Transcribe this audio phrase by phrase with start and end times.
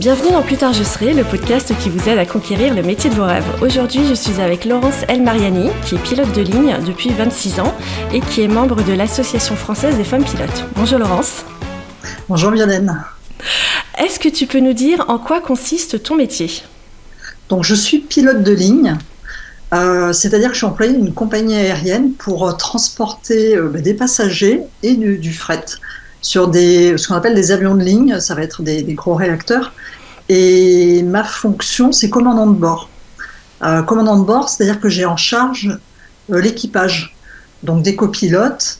[0.00, 3.10] Bienvenue dans Plus tard je serai, le podcast qui vous aide à conquérir le métier
[3.10, 3.44] de vos rêves.
[3.60, 7.74] Aujourd'hui, je suis avec Laurence El Mariani, qui est pilote de ligne depuis 26 ans
[8.10, 10.64] et qui est membre de l'Association française des femmes pilotes.
[10.74, 11.44] Bonjour Laurence.
[12.30, 13.04] Bonjour Violaine.
[13.98, 16.50] Est-ce que tu peux nous dire en quoi consiste ton métier?
[17.50, 18.96] Donc je suis pilote de ligne,
[19.74, 24.62] euh, c'est-à-dire que je suis employé d'une compagnie aérienne pour transporter euh, bah, des passagers
[24.82, 25.66] et du, fret
[26.22, 29.72] sur des, ce qu'on appelle des avions de ligne, ça va être des, gros réacteurs.
[30.28, 32.88] Et ma fonction, c'est commandant de bord.
[33.86, 35.76] commandant de bord, c'est-à-dire que j'ai en charge
[36.28, 37.16] l'équipage,
[37.62, 38.78] donc des copilotes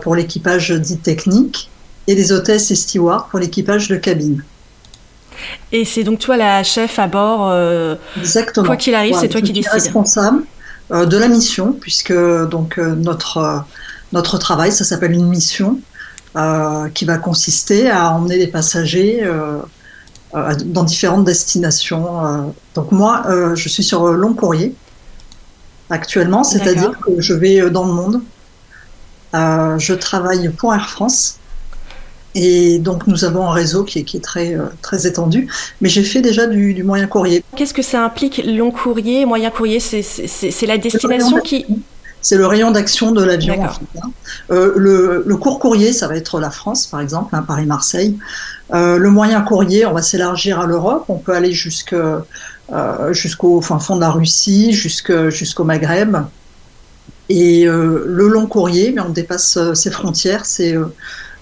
[0.00, 1.68] pour l'équipage dit technique
[2.08, 4.42] et des hôtesses et stewards pour l'équipage de cabine.
[5.72, 7.48] Et c'est donc toi la chef à bord.
[7.48, 8.66] Euh, Exactement.
[8.66, 9.70] Quoi qu'il arrive, c'est toi qui décides.
[9.70, 10.42] responsable
[10.90, 12.12] euh, de la mission, puisque
[12.48, 13.64] donc euh, notre
[14.12, 15.78] notre travail, ça s'appelle une mission,
[16.94, 19.28] qui va consister à emmener les passagers
[20.32, 22.52] dans différentes destinations.
[22.74, 24.74] donc moi, je suis sur long courrier
[25.90, 28.20] actuellement, c'est-à-dire que je vais dans le monde.
[29.32, 31.38] je travaille pour Air France
[32.34, 35.48] et donc nous avons un réseau qui est, qui est très, euh, très étendu.
[35.80, 37.42] Mais j'ai fait déjà du, moyen courrier.
[37.56, 41.66] Qu'est-ce que ça implique long courrier, moyen courrier C'est la destination qui...
[42.20, 43.62] C'est le rayon d'action de l'avion.
[43.62, 44.10] Hein.
[44.50, 48.18] Euh, le, court courrier, ça va être la France, par exemple, hein, Paris-Marseille.
[48.74, 51.04] Euh, le moyen courrier, on va s'élargir à l'Europe.
[51.08, 52.00] On peut aller jusqu'au
[53.60, 56.16] fond de la Russie, jusqu'au Maghreb.
[57.30, 60.46] Et le long courrier, mais on dépasse ses frontières.
[60.46, 60.74] C'est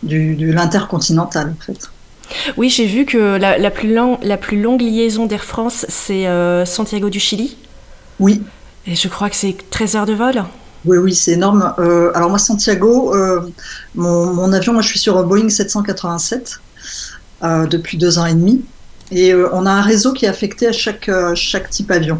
[0.02, 1.90] du, l'intercontinental en fait.
[2.56, 7.08] Oui, j'ai vu que la, plus la, plus longue liaison d'Air France, c'est euh, Santiago
[7.08, 7.56] du Chili.
[8.18, 8.42] Oui.
[8.86, 10.44] Et je crois que c'est 13 heures de vol.
[10.86, 11.74] Oui, oui, c'est énorme.
[11.78, 13.40] Euh, alors moi, Santiago, euh,
[13.94, 16.60] mon, avion, moi je suis sur Boeing 787
[17.42, 18.64] depuis deux ans et demi.
[19.10, 21.10] Et on a un réseau qui est affecté à chaque,
[21.70, 22.18] type avion,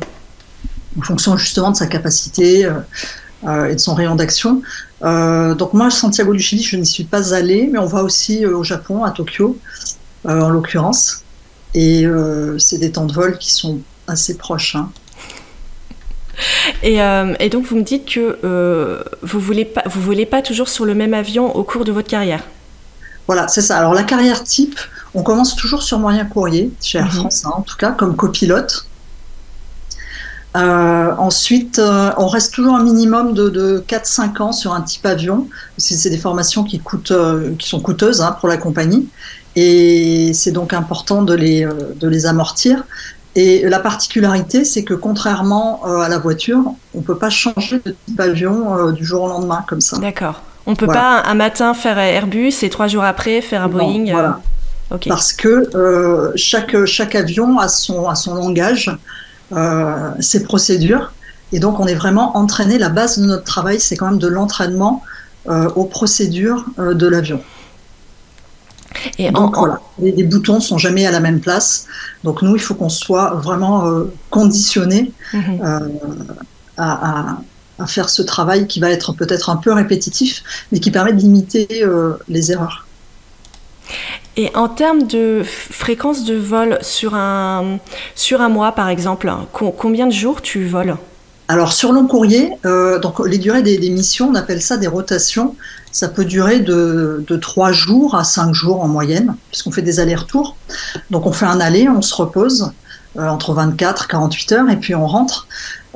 [0.98, 2.70] en fonction justement de sa capacité
[3.42, 4.62] et de son rayon d'action.
[5.02, 8.44] Euh, donc moi, Santiago du Chili, je n'y suis pas allée, mais on va aussi
[8.44, 9.58] euh, au Japon, à Tokyo,
[10.26, 11.22] euh, en l'occurrence.
[11.74, 12.06] Et
[12.56, 14.76] c'est des temps de vol qui sont assez proches.
[14.76, 14.90] Hein.
[16.82, 16.98] Et,
[17.50, 21.14] donc vous me dites que vous voulez pas, vous voulez pas toujours sur le même
[21.14, 22.42] avion au cours de votre carrière.
[23.26, 23.78] Voilà, c'est ça.
[23.78, 24.78] Alors la carrière type,
[25.14, 27.12] on commence toujours sur moyen courrier chez Air mhm.
[27.12, 28.86] France, hein, en tout cas comme copilote.
[30.56, 35.48] Euh, ensuite, euh, on reste toujours un minimum de, 4-5 ans sur un type avion.
[35.76, 39.06] C'est des formations qui, coûtent, euh, qui sont coûteuses hein, pour la compagnie.
[39.54, 41.66] Et c'est donc important de les,
[41.96, 42.84] de les amortir.
[43.36, 46.62] Et la particularité, c'est que contrairement à la voiture,
[46.94, 49.98] on ne peut pas changer de type avion du jour au lendemain comme ça.
[49.98, 50.40] D'accord.
[50.66, 54.10] On ne peut pas un matin faire Airbus et trois jours après faire un Boeing.
[54.10, 54.40] voilà.
[55.06, 58.90] Parce que chaque, chaque avion a son, a son langage
[59.52, 61.12] euh, ces procédures.
[61.52, 62.78] Et donc, on est vraiment entraîné.
[62.78, 65.02] La base de notre travail, c'est quand même de l'entraînement
[65.48, 67.40] euh, aux procédures euh, de l'avion.
[69.18, 71.86] Et donc, voilà, les, boutons sont jamais à la même place.
[72.24, 73.84] Donc, nous, il faut qu'on soit vraiment
[74.30, 75.60] conditionné mhm.
[76.76, 77.38] à,
[77.78, 80.42] à, faire ce travail qui va être peut-être un peu répétitif,
[80.72, 81.84] mais qui permet de limiter
[82.28, 82.86] les erreurs.
[84.36, 87.78] Et en termes de fréquence de vol sur un,
[88.14, 90.96] sur un mois, par exemple, combien de jours tu voles?
[91.48, 95.54] Alors sur long courrier, euh, donc les durées des, missions, on appelle ça des rotations.
[95.92, 100.00] Ça peut durer de, de 3 jours à 5 jours en moyenne, puisqu'on fait des
[100.00, 100.56] allers-retours.
[101.10, 102.72] Donc on fait un aller, on se repose
[103.16, 105.46] euh, entre 24 et 48 heures, et puis on rentre.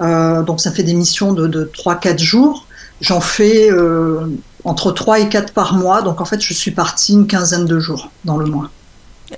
[0.00, 2.66] Euh, donc ça fait des missions de, de 3-4 jours.
[3.00, 3.70] J'en fais
[4.64, 6.02] entre 3 et 4 par mois.
[6.02, 8.70] Donc en fait, je suis partie une quinzaine de jours dans le mois.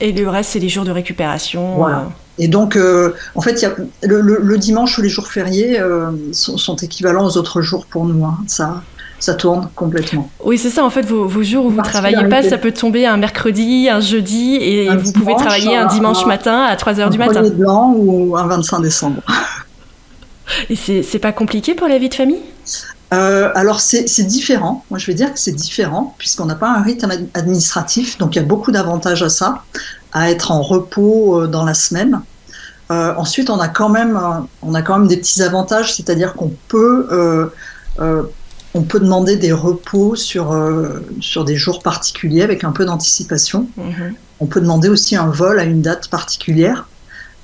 [0.01, 1.77] Et le reste, c'est les jours de récupération.
[1.77, 1.99] Voilà.
[1.99, 2.03] Euh.
[2.39, 6.77] Et donc, euh, en fait, y a, le, dimanche ou les jours fériés euh, sont,
[6.77, 8.25] équivalents aux autres jours pour nous.
[8.25, 8.39] Hein.
[8.47, 8.83] Ça,
[9.19, 10.31] ça tourne complètement.
[10.43, 10.85] Oui, c'est ça.
[10.85, 14.01] En fait, vos, jours où vous ne travaillez pas, ça peut tomber un mercredi, un
[14.01, 17.45] jeudi, et vous pouvez travailler un dimanche matin à 3 h du matin.
[17.45, 19.23] Un blanc ou un 25 décembre.
[20.71, 22.43] Et c'est pas compliqué pour la vie de famille?
[23.13, 26.83] Euh, alors c'est différent, moi je vais dire que c'est différent puisqu'on n'a pas un
[26.83, 29.65] rythme administratif, donc il y a beaucoup d'avantages à ça,
[30.13, 32.23] à être en repos euh, dans la semaine.
[32.91, 34.19] Euh, ensuite on a quand même,
[34.63, 37.51] on a quand même des petits avantages, c'est-à-dire qu'on peut,
[38.75, 40.57] on peut demander des repos sur,
[41.21, 43.69] sur des jours particuliers avec un peu d'anticipation.
[43.79, 44.15] Mm-hmm.
[44.41, 46.89] On peut demander aussi un vol à une date particulière,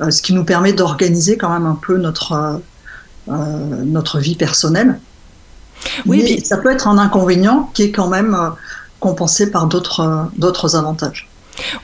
[0.09, 2.61] ce qui nous permet d'organiser quand même un peu notre,
[3.29, 4.99] notre vie personnelle.
[6.07, 8.51] Oui, ça peut être un inconvénient qui est quand même euh,
[9.01, 11.28] compensé par d'autres euh, d'autres avantages.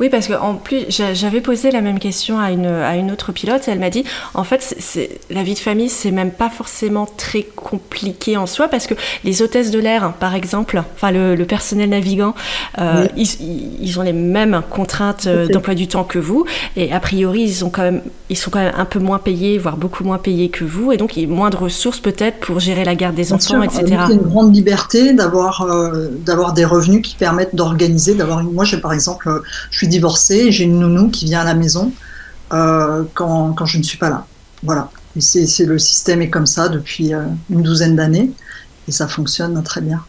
[0.00, 3.68] Oui, parce qu'en plus, j'avais posé la même question à une, à une autre pilote.
[3.68, 4.04] Et elle m'a dit,
[4.34, 4.76] en fait,
[5.30, 8.94] la vie de famille, c'est même pas forcément très compliqué en soi parce que
[9.24, 12.34] les hôtesses de l'air, par exemple, enfin le, personnel navigant,
[12.78, 16.46] euh, ils, ont les mêmes contraintes euh, d'emploi du temps que vous.
[16.76, 19.58] Et a priori, ils, ont quand même, ils sont quand même un peu moins payés,
[19.58, 20.92] voire beaucoup moins payés que vous.
[20.92, 23.62] Et donc il y a moins de ressources peut-être pour gérer la garde des enfants,
[23.62, 23.84] etc.
[24.08, 28.52] C'est une grande liberté d'avoir, euh, d'avoir des revenus qui permettent d'organiser, d'avoir une...
[28.52, 31.92] Moi, j'ai par exemple je suis divorcée, j'ai une nounou qui vient à la maison
[32.52, 34.26] euh, quand, quand, je ne suis pas là.
[34.62, 34.90] Voilà.
[35.16, 38.30] Et c'est, le système est comme ça depuis euh, une douzaine d'années
[38.88, 40.04] et ça fonctionne très bien.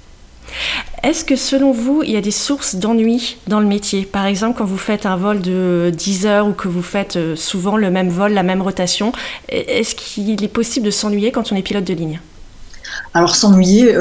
[1.04, 4.06] Est-ce que selon vous, il y a des sources d'ennui dans le métier?
[4.06, 7.36] Par exemple, quand vous faites un vol de 10 heures ou que vous faites euh,
[7.36, 9.12] souvent le même vol, la même rotation,
[9.50, 12.20] est-ce qu'il est possible de s'ennuyer quand on est pilote de ligne?
[13.14, 13.96] Alors s'ennuyer,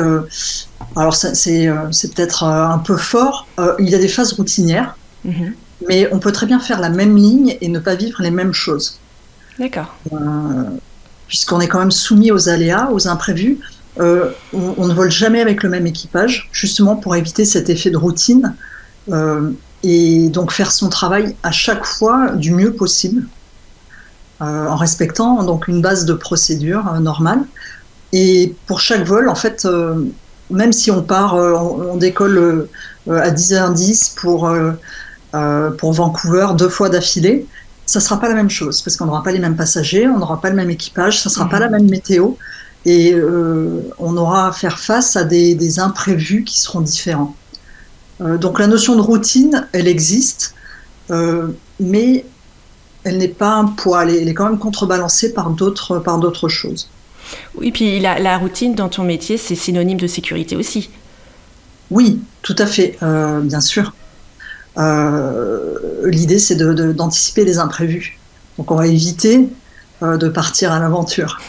[0.95, 1.67] alors c'est,
[2.15, 3.47] peut-être un peu fort.
[3.79, 4.95] il y a des phases routinières
[5.25, 5.55] Mhm.
[5.89, 8.53] Mais on peut très bien faire la même ligne et ne pas vivre les mêmes
[8.53, 8.99] choses.
[9.59, 9.95] D'accord.
[10.13, 10.65] Euh,
[11.29, 13.59] puisqu'on est quand même soumis aux aléas, aux imprévus.
[14.01, 17.97] Euh, on, ne vole jamais avec le même équipage, justement pour éviter cet effet de
[17.97, 18.55] routine
[19.13, 19.53] euh,
[19.85, 23.27] et donc faire son travail à chaque fois du mieux possible,
[24.41, 27.41] en respectant donc une base de procédure normale.
[28.13, 29.67] Et pour chaque vol, en fait,
[30.51, 32.69] même si on part, on, décolle
[33.09, 34.53] à 10h10 pour
[35.35, 37.47] euh, pour Vancouver deux fois d'affilée,
[37.87, 40.41] ça sera pas la même chose parce qu'on n'aura pas les mêmes passagers, on n'aura
[40.41, 41.73] pas le même équipage, ça sera pas la mhm.
[41.73, 42.33] même météo
[42.87, 47.35] et euh, on aura à faire face à des, imprévus qui seront différents.
[48.21, 50.55] Euh, donc la notion de routine, elle existe,
[51.81, 52.25] mais
[53.03, 56.89] elle n'est pas un poids, elle est, quand même contrebalancée par d'autres par d'autres choses.
[57.57, 60.91] Oui, puis la, la, routine dans ton métier, c'est synonyme de sécurité aussi.
[61.91, 63.93] Oui, tout à fait, bien sûr.
[64.79, 68.19] Euh, l'idée, c'est d'anticiper de, les imprévus.
[68.59, 69.49] Donc, on va éviter
[70.03, 71.41] euh, de partir à l'aventure.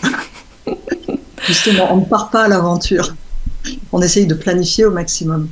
[1.47, 3.15] Justement, on ne part pas à l'aventure.
[3.91, 5.49] On essaye de planifier au maximum.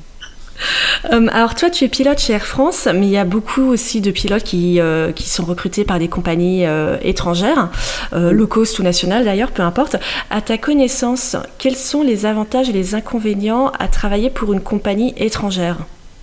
[1.11, 4.01] Euh, alors toi, tu es pilote chez Air France, mais il y a beaucoup aussi
[4.01, 4.79] de pilotes qui,
[5.15, 6.63] qui sont recrutés par des compagnies
[7.01, 7.69] étrangères,
[8.11, 9.97] low cost ou nationales d'ailleurs, peu importe.
[10.29, 15.13] À ta connaissance, quels sont les avantages et les inconvénients à travailler pour une compagnie
[15.17, 15.77] étrangère,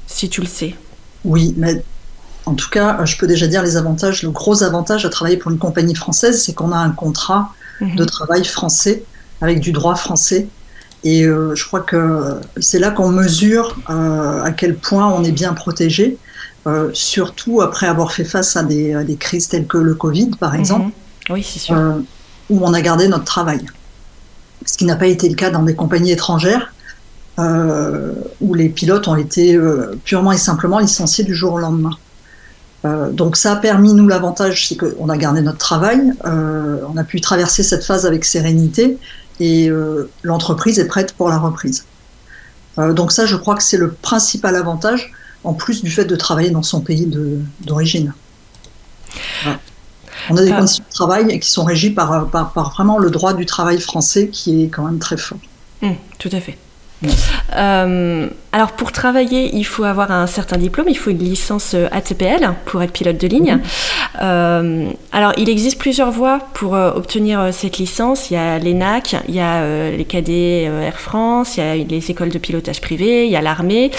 [0.06, 0.74] si tu le sais?
[1.24, 1.82] Oui, mais
[2.46, 4.22] en tout cas, je peux déjà dire les avantages.
[4.22, 7.96] Le gros avantage à travailler pour une compagnie française, c'est qu'on a un contrat mhm.
[7.96, 9.04] de travail français
[9.40, 10.48] avec du droit français.
[11.02, 15.32] Et euh, je crois que c'est là qu'on mesure euh, à quel point on est
[15.32, 16.18] bien protégé,
[16.66, 20.60] euh, surtout après avoir fait face à des, crises telles que le Covid, par mhm.
[20.60, 20.90] exemple,
[21.30, 21.76] oui, c'est sûr.
[22.50, 23.64] où on a gardé notre travail.
[24.66, 26.79] Ce qui n'a pas été le cas dans des compagnies étrangères, euh,
[27.38, 31.96] où les pilotes ont été euh, purement et simplement licenciés du jour au lendemain.
[32.84, 37.04] Euh, donc ça a permis, nous, l'avantage, c'est qu'on a gardé notre travail, on a
[37.04, 38.98] pu traverser cette phase avec sérénité
[39.38, 39.70] et
[40.22, 41.84] l'entreprise est prête pour la reprise.
[42.76, 45.12] donc ça, je crois que c'est le principal avantage,
[45.44, 47.10] en plus du fait de travailler dans son pays
[47.60, 48.12] d'origine.
[50.28, 53.46] On a des conditions de travail qui sont régies par, par, vraiment le droit du
[53.46, 55.38] travail français qui est quand même très fort.
[55.80, 56.58] Mmh, tout à fait.
[57.56, 61.88] Euh, alors pour travailler, il faut avoir un certain diplôme, il faut une licence euh,
[61.92, 63.52] ATPL pour être pilote de ligne.
[63.54, 63.62] Mhm.
[64.22, 68.30] Euh, alors il existe plusieurs voies pour obtenir cette licence.
[68.30, 72.10] Il y a l'ENAC, il y a les cadets Air France, il y a les
[72.10, 73.90] écoles de pilotage privé, il y a l'armée.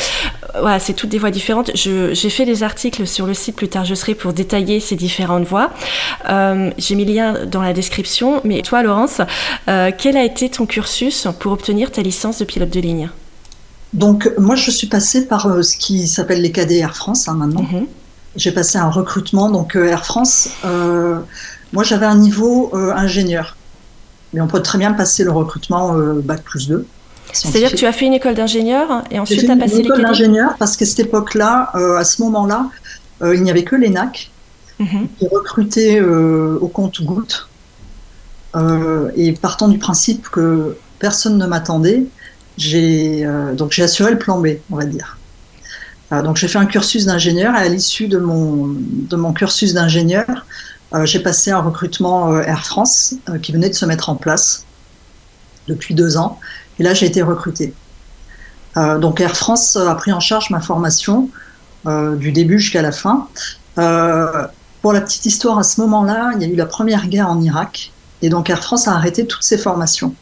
[0.60, 1.72] Voilà, c'est toutes des voies différentes.
[1.76, 5.46] J'ai fait des articles sur le site plus tard je serai pour détailler ces différentes
[5.46, 5.72] voies.
[6.28, 8.42] J'ai mis le lien dans la description.
[8.44, 9.22] Mais toi, Laurence,
[9.66, 13.10] quel a été ton cursus pour obtenir ta licence de pilote de ligne?
[13.94, 17.34] Donc, moi, je suis passée par euh, ce qui s'appelle les cadets Air France hein,
[17.34, 17.64] maintenant.
[17.64, 17.88] Mhm.
[18.38, 20.50] J'ai passé un recrutement, donc euh, Air France.
[20.64, 21.20] Euh,
[21.74, 23.58] moi, j'avais un niveau ingénieur.
[24.34, 25.94] Mais on peut très bien passer le recrutement
[26.24, 26.86] Bac plus 2.
[27.34, 30.02] C'est-à-dire que tu as fait une école d'ingénieur et ensuite tu as passé une école
[30.02, 32.68] d'ingénieur parce qu'à cette époque-là, à ce moment-là,
[33.24, 34.32] il n'y avait que l'ENAC
[34.80, 35.08] mhm.
[35.18, 37.48] qui recrutait au compte goutte.
[39.16, 42.06] et partant du principe que personne ne m'attendait,
[42.58, 45.18] j'ai euh, donc j'ai assuré le plan B, on va dire.
[46.12, 49.74] Euh, donc j'ai fait un cursus d'ingénieur et à l'issue de mon, de mon cursus
[49.74, 50.46] d'ingénieur,
[50.94, 54.66] euh, j'ai passé un recrutement Air France qui venait de se mettre en place
[55.68, 56.40] depuis deux ans.
[56.80, 57.74] Et là, j'ai été recruté.
[58.76, 61.30] donc Air France a pris en charge ma formation
[61.86, 63.28] du début jusqu'à la fin.
[63.76, 67.42] pour la petite histoire, à ce moment-là, il y a eu la première guerre en
[67.42, 67.92] Irak.
[68.22, 70.16] Et donc Air France a arrêté toutes ses formations.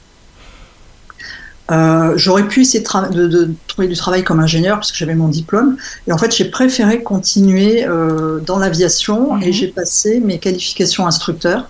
[2.16, 5.78] J'aurais pu essayer de, trouver du travail comme ingénieur parce que j'avais mon diplôme.
[6.08, 7.86] Et en fait, j'ai préféré continuer
[8.46, 9.54] dans l'aviation et mhm.
[9.54, 11.70] j'ai passé mes qualifications instructeur.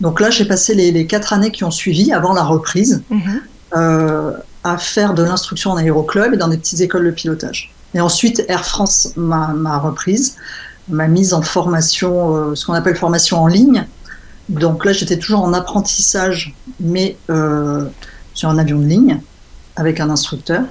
[0.00, 3.42] Donc là, j'ai passé les, quatre années qui ont suivi avant la reprise mhm.
[3.74, 7.72] À faire de l'instruction en aéroclub et dans des petites écoles de pilotage.
[7.94, 10.36] Et ensuite, Air France m'a reprise,
[10.88, 13.86] m'a mise en formation, ce qu'on appelle formation en ligne.
[14.48, 17.86] Donc là, j'étais toujours en apprentissage, mais euh,
[18.34, 19.20] sur un avion de ligne,
[19.76, 20.64] avec un instructeur.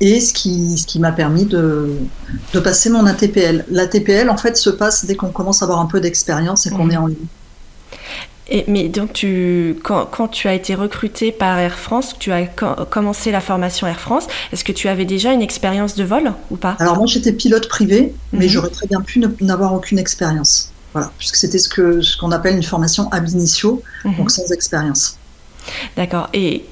[0.00, 1.96] Et ce qui, ce qui m'a permis de,
[2.54, 3.64] de, passer mon ATPL.
[3.68, 6.84] L'ATPL, en fait, se passe dès qu'on commence à avoir un peu d'expérience et qu'on
[6.84, 6.90] mmh.
[6.92, 7.26] est en ligne.
[8.50, 12.46] Et, mais donc, tu, quand, quand, tu as été recruté par Air France, tu as
[12.46, 16.56] commencé la formation Air France, est-ce que tu avais déjà une expérience de vol ou
[16.56, 16.76] pas?
[16.78, 18.48] Alors, moi, j'étais pilote privé, mais mmh.
[18.48, 20.72] j'aurais très bien pu n'avoir aucune expérience.
[20.94, 24.16] Voilà, puisque c'était ce qu'on ce qu'on appelle une formation ab initio, mhm.
[24.16, 25.17] donc sans expérience.
[25.96, 26.28] D'accord.
[26.32, 26.64] Et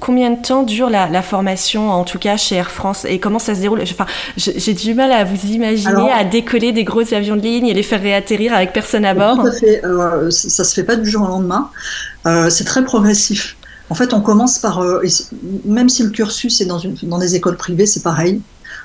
[0.00, 3.04] combien de temps dure la, formation, en tout cas chez Air France?
[3.08, 3.80] Et comment ça se déroule?
[3.82, 4.06] Enfin,
[4.36, 7.82] J'ai du mal à vous imaginer à décoller des gros avions de ligne et les
[7.82, 9.36] faire réatterrir avec personne à bord.
[9.36, 9.84] Tout à fait.
[9.84, 11.70] Euh, ça se fait pas du jour au lendemain.
[12.26, 13.56] Euh, c'est très progressif.
[13.90, 15.02] En fait, on commence par, euh,
[15.64, 18.40] même si le cursus est dans, une, dans des écoles privées, c'est pareil.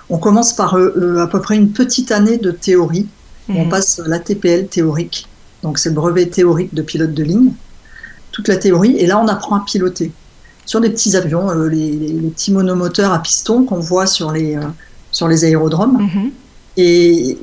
[0.09, 3.07] On commence par à peu près une petite année de théorie
[3.49, 3.69] on mhm.
[3.69, 5.27] passe l'ATPL théorique,
[5.61, 7.51] donc c'est le brevet théorique de pilote de ligne,
[8.35, 10.11] toute la théorie, et là on apprend à piloter
[10.65, 14.61] sur des petits avions, euh, les, petits monomoteurs à piston qu'on voit sur les, euh,
[15.11, 16.01] sur les aérodromes.
[16.01, 16.31] Mhm.
[16.75, 17.37] Et,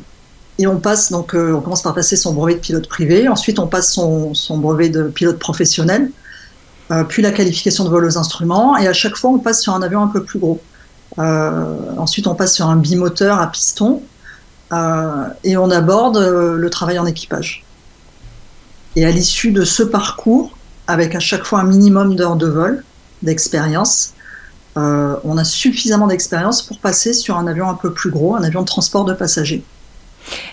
[0.59, 3.59] et, on passe donc, euh, on commence par passer son brevet de pilote privé, ensuite
[3.59, 6.11] on passe son, son brevet de pilote professionnel,
[7.09, 9.81] puis la qualification de vol aux instruments, et à chaque fois on passe sur un
[9.81, 10.61] avion un peu plus gros.
[11.17, 14.03] ensuite on passe sur un bimoteur à piston,
[15.43, 17.65] et on aborde le travail en équipage.
[18.95, 20.55] Et à l'issue de ce parcours,
[20.87, 22.85] avec à chaque fois un minimum d'heures de vol,
[23.23, 24.15] d'expérience,
[24.77, 28.43] euh, on a suffisamment d'expérience pour passer sur un avion un peu plus gros, un
[28.43, 29.63] avion de transport de passagers.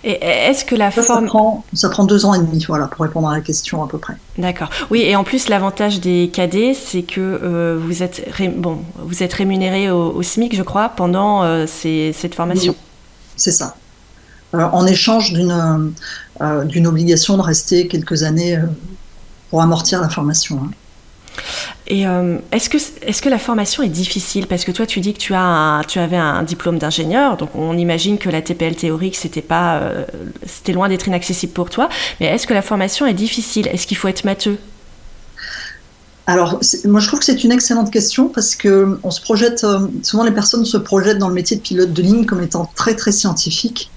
[0.03, 1.27] Et est-ce que la forme...
[1.73, 4.15] Ça prend, deux ans et demi, voilà, pour répondre à la question à peu près.
[4.37, 4.69] D'accord.
[4.89, 9.91] Oui, et en plus, l'avantage des cadets, c'est que vous, êtes bon, vous êtes rémunéré
[9.91, 12.75] au, SMIC, je crois, pendant cette formation.
[13.35, 13.75] c'est ça.
[14.55, 15.51] Euh, en échange d'une
[16.41, 18.65] euh, obligation de rester quelques années euh,
[19.49, 20.61] pour amortir la formation.
[20.63, 20.71] Hein.
[21.87, 22.03] Et
[22.51, 24.45] est-ce que, est que la formation est difficile?
[24.45, 27.77] Parce que toi, tu dis que tu, as tu avais un diplôme d'ingénieur, donc on
[27.77, 29.81] imagine que la TPL théorique, c'était pas,
[30.45, 31.89] c'était loin d'être inaccessible pour toi.
[32.19, 33.67] Mais est-ce que la formation est difficile?
[33.67, 34.57] Est-ce qu'il faut être matheux?
[36.27, 39.65] Alors, moi, je trouve que c'est une excellente question parce que on se projette,
[40.03, 42.95] souvent les personnes se projettent dans le métier de pilote de ligne comme étant très
[42.95, 43.89] très scientifique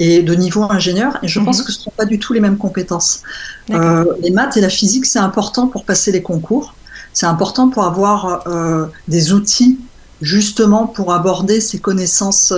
[0.00, 1.18] et de niveau ingénieur.
[1.22, 1.64] Et je pense mhm.
[1.64, 3.22] que ce ne sont pas du tout les mêmes compétences.
[3.70, 6.74] Euh, les maths et la physique, c'est important pour passer les concours.
[7.12, 9.78] C'est important pour avoir euh, des outils
[10.20, 12.52] justement pour aborder ces connaissances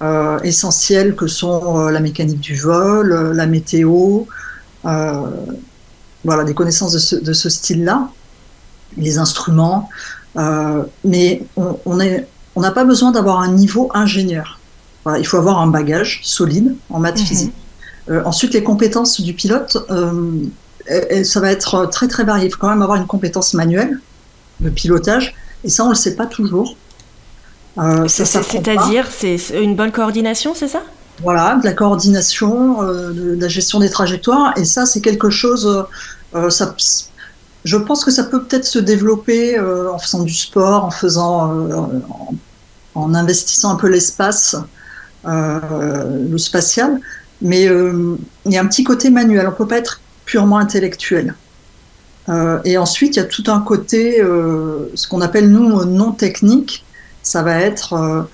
[0.00, 4.22] euh, essentielles que sont la mécanique du vol, la météo,
[4.84, 8.08] voilà, des connaissances de ce, de ce style-là,
[8.96, 9.88] les instruments.
[11.04, 12.06] mais on n'a
[12.56, 14.58] on pas besoin d'avoir un niveau ingénieur
[15.18, 17.26] il faut avoir un bagage solide en maths mhm.
[17.26, 17.54] physique.
[18.10, 22.46] Euh, ensuite, les compétences du pilote, euh, ça va être très très varié.
[22.46, 24.00] Il faut quand même avoir une compétence manuelle
[24.60, 26.76] de pilotage, et ça, on ne le sait pas toujours.
[27.78, 30.82] Euh, c'est-à-dire, c'est une bonne coordination, c'est ça?
[31.22, 35.86] Voilà, de la coordination, de, la gestion des trajectoires, et ça, c'est quelque chose.
[36.48, 36.74] Ça,
[37.64, 42.34] je pense que ça peut peut-être se développer en faisant du sport, en faisant, en,
[42.94, 44.56] en investissant un peu l'espace
[45.24, 47.00] le spatial,
[47.40, 49.46] mais euh, il y a un petit côté manuel.
[49.46, 51.34] On ne peut pas être purement intellectuel.
[52.28, 56.84] Euh, et ensuite, il y a tout un côté, ce qu'on appelle nous non technique.
[57.22, 58.26] Ça va être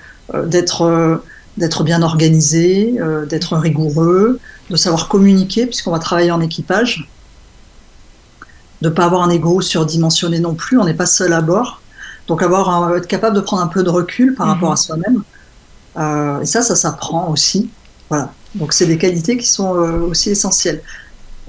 [0.46, 1.22] d'être
[1.56, 2.94] d'être bien organisé,
[3.28, 4.38] d'être rigoureux,
[4.70, 7.10] de savoir communiquer puisqu'on va travailler en équipage,
[8.80, 10.78] de ne pas avoir un ego surdimensionné non plus.
[10.78, 11.82] On n'est pas seul à bord,
[12.28, 14.74] donc avoir être capable de prendre un peu de recul par rapport mhm.
[14.74, 15.22] à soi-même.
[15.98, 17.70] Euh, et ça, ça s'apprend aussi.
[18.08, 18.32] Voilà.
[18.54, 20.82] Donc, c'est des qualités qui sont euh, aussi essentielles.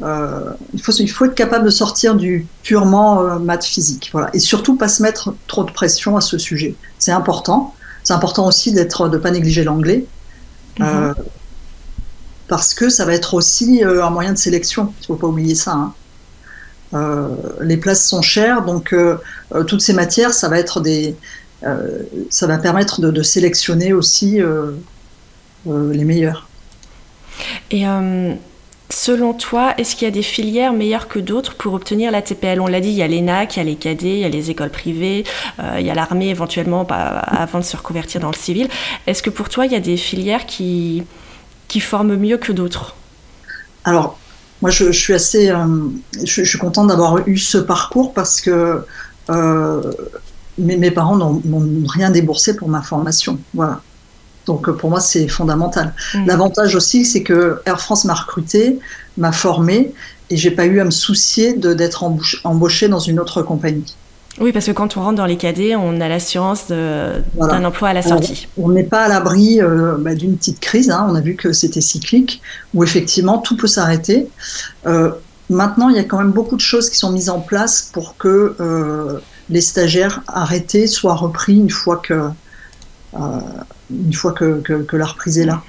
[0.02, 4.10] Euh, il, faut, il faut être capable de sortir du purement maths physique.
[4.12, 4.30] Voilà.
[4.34, 6.76] Et surtout, pas se mettre trop de pression à ce sujet.
[6.98, 7.76] C'est important.
[8.04, 10.06] C'est important aussi d'être, de pas négliger l'anglais.
[10.80, 11.14] Mhm.
[12.48, 14.94] parce que ça va être aussi un moyen de sélection.
[15.00, 15.92] Il ne faut pas oublier ça.
[16.94, 17.30] Hein.
[17.60, 18.96] les places sont chères, donc
[19.68, 21.39] toutes ces matières, ça va être des, euh,
[22.30, 24.72] ça va permettre de, sélectionner aussi euh,
[25.68, 26.48] euh, les meilleurs.
[27.72, 27.86] Et
[28.92, 32.60] Selon toi, est-ce qu'il y a des filières meilleures que d'autres pour obtenir la TPL
[32.60, 34.30] On l'a dit, il y a l'ENAC, il y a les cadets, il y a
[34.30, 35.26] les écoles privées,
[35.60, 38.68] euh, il y a l'armée éventuellement bah, avant de se reconvertir dans le civil.
[39.06, 41.04] Est-ce que pour toi, il y a des filières qui,
[41.68, 42.96] qui forment mieux que d'autres?
[43.84, 44.18] Alors,
[44.64, 45.66] moi, je, suis assez, euh,
[46.24, 48.84] je, suis contente d'avoir eu ce parcours parce que
[49.30, 49.82] euh,
[50.60, 51.42] mes, mes, parents n'ont
[51.88, 53.40] rien déboursé pour ma formation.
[53.54, 53.82] Voilà.
[54.50, 55.94] Donc euh, pour moi, c'est fondamental.
[56.14, 56.26] Mm.
[56.26, 58.80] L'avantage aussi, c'est que Air France m'a recruté,
[59.18, 59.94] m'a formé,
[60.30, 62.04] et j'ai pas eu à me soucier d'être
[62.44, 63.96] embauché dans une autre compagnie.
[64.40, 67.94] Oui, parce que quand on rentre dans les cadets, on a l'assurance d'un emploi à
[67.94, 68.48] la sortie.
[68.58, 70.90] On n'est pas à l'abri euh, bah, d'une petite crise.
[70.90, 71.08] Hein.
[71.10, 72.42] On a vu que c'était cyclique,
[72.74, 74.28] où effectivement tout peut s'arrêter.
[74.86, 75.12] Euh,
[75.50, 78.18] maintenant, il y a quand même beaucoup de choses qui sont mises en place pour
[78.18, 78.56] que
[79.50, 82.30] les stagiaires arrêtés soient repris une fois que
[83.92, 85.62] une fois que, la reprise est là.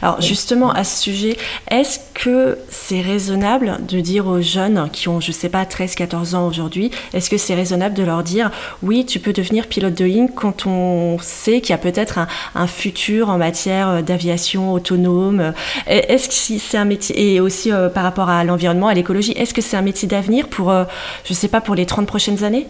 [0.00, 1.36] Alors justement à ce sujet,
[1.70, 6.46] est-ce que c'est raisonnable de dire aux jeunes qui ont, je sais pas, 13-14 ans
[6.46, 8.50] aujourd'hui, est-ce que c'est raisonnable de leur dire
[8.82, 12.18] oui, tu peux devenir pilote de ligne quand on sait qu'il y a peut-être
[12.54, 15.52] un, futur en matière d'aviation autonome?
[15.86, 19.52] Est-ce que c'est un métier, et aussi euh, par rapport à l'environnement, à l'écologie, est-ce
[19.52, 20.84] que c'est un métier d'avenir pour, euh,
[21.24, 22.66] je sais pas, pour les 30 prochaines années?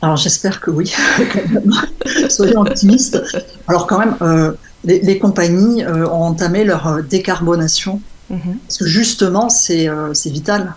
[0.00, 0.92] Alors j'espère que oui,
[2.28, 3.20] soyons optimistes.
[3.66, 4.52] Alors quand même, euh,
[4.84, 8.00] les, compagnies euh, ont entamé leur euh, décarbonation,
[8.30, 8.58] mhm.
[8.64, 9.88] parce que justement c'est
[10.26, 10.74] vital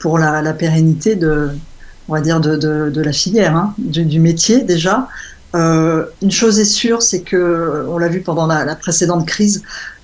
[0.00, 1.50] pour la, pérennité de,
[2.08, 5.08] on va dire, de, de, la filière, hein, du, métier déjà.
[5.54, 9.62] une chose est sûre, c'est que, on l'a vu pendant la, la précédente crise,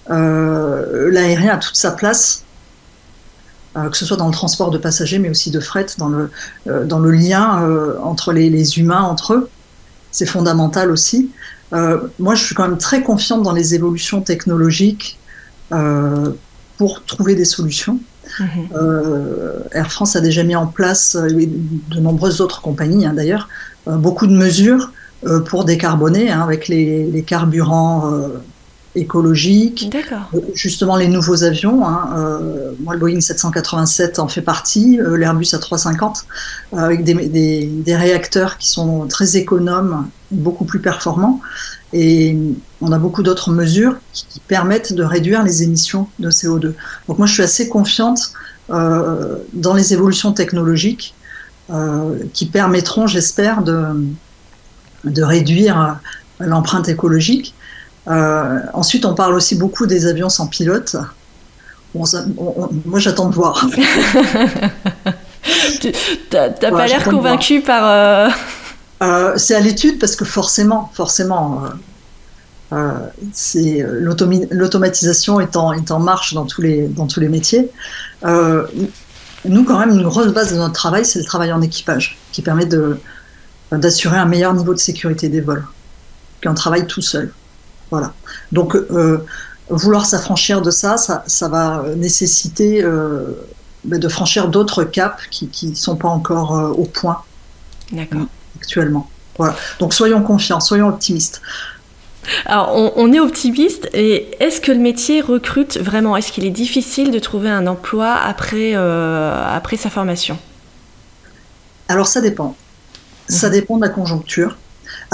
[0.09, 2.45] l'aérien a toute sa place
[3.75, 6.31] que ce soit dans le transport de passagers, mais aussi de fret, dans le,
[6.69, 9.49] euh, dans le lien euh, entre les, les, humains, entre eux.
[10.11, 11.31] C'est fondamental aussi.
[12.21, 15.19] moi, je suis quand même très confiante dans les évolutions technologiques
[16.79, 17.99] pour trouver des solutions.
[18.39, 18.69] Mhm.
[19.73, 23.49] Air France a déjà mis en place, de nombreuses autres compagnies hein, d'ailleurs,
[23.89, 24.93] beaucoup de mesures
[25.47, 28.09] pour décarboner hein, avec les, les carburants
[28.95, 29.91] écologique.
[29.95, 31.87] Euh, justement, les nouveaux avions.
[31.87, 36.25] Hein, euh, moi, le Boeing 787 en fait partie, euh, l'Airbus A350,
[36.77, 41.41] avec des, des, réacteurs qui sont très économes, beaucoup plus performants.
[41.93, 42.37] Et
[42.81, 46.75] on a beaucoup d'autres mesures qui, permettent de réduire les émissions de CO2.
[47.09, 48.33] Donc moi, je suis assez confiante
[48.69, 51.15] dans les évolutions technologiques
[52.33, 53.85] qui permettront, j'espère, de,
[55.05, 55.99] de réduire
[56.41, 57.55] l'empreinte écologique
[58.07, 60.97] ensuite, on parle aussi beaucoup des avions sans pilote.
[61.95, 62.07] moi,
[62.99, 63.67] j'attends de voir.
[66.31, 67.85] T'as pas l'air convaincu par.
[67.87, 68.29] Euh,
[69.03, 71.63] euh, c'est à l'étude parce que forcément, forcément,
[73.33, 77.71] c'est l'automatisation est en, est en marche dans tous les dans tous les métiers.
[78.25, 82.43] nous, quand même, une grosse base de notre travail, c'est le travail en équipage, qui
[82.43, 82.67] permet
[83.73, 85.65] d'assurer un meilleur niveau de sécurité des vols
[86.41, 87.33] qu'un travail tout seul.
[87.91, 88.13] Voilà.
[88.53, 89.25] Donc, euh,
[89.69, 93.47] vouloir s'affranchir de ça, ça, va nécessiter euh,
[93.85, 97.23] ben, de franchir d'autres caps qui ne sont pas encore euh, au point
[98.57, 99.09] actuellement.
[99.39, 99.57] Voilà.
[99.79, 101.43] Donc, soyons confiants, soyons optimistes.
[102.47, 106.17] Alors, on, est optimiste et est-ce que le métier recrute vraiment?
[106.17, 110.39] Est-ce qu'il est difficile de trouver un emploi après, après sa formation?
[111.89, 112.57] Alors, ça dépend.
[113.29, 113.53] Ça mhm.
[113.53, 114.57] dépend de la conjoncture.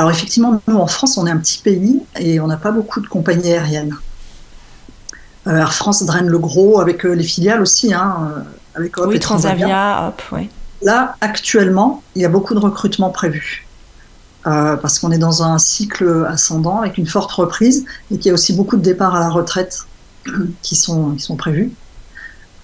[0.00, 3.02] Alors effectivement, nous en France, on est un petit pays et on n'a pas beaucoup
[3.02, 3.94] de compagnies aériennes.
[5.46, 8.40] Euh, Air France draine le gros avec euh, les filiales aussi, hein, euh,
[8.76, 10.48] avec oui, Transavia, hop, oui.
[10.80, 13.66] Là, actuellement, il y a beaucoup de recrutements prévus.
[14.42, 18.32] parce qu'on est dans un cycle ascendant avec une forte reprise et qu'il y a
[18.32, 19.80] aussi beaucoup de départs à la retraite
[20.62, 21.72] qui sont, qui sont prévus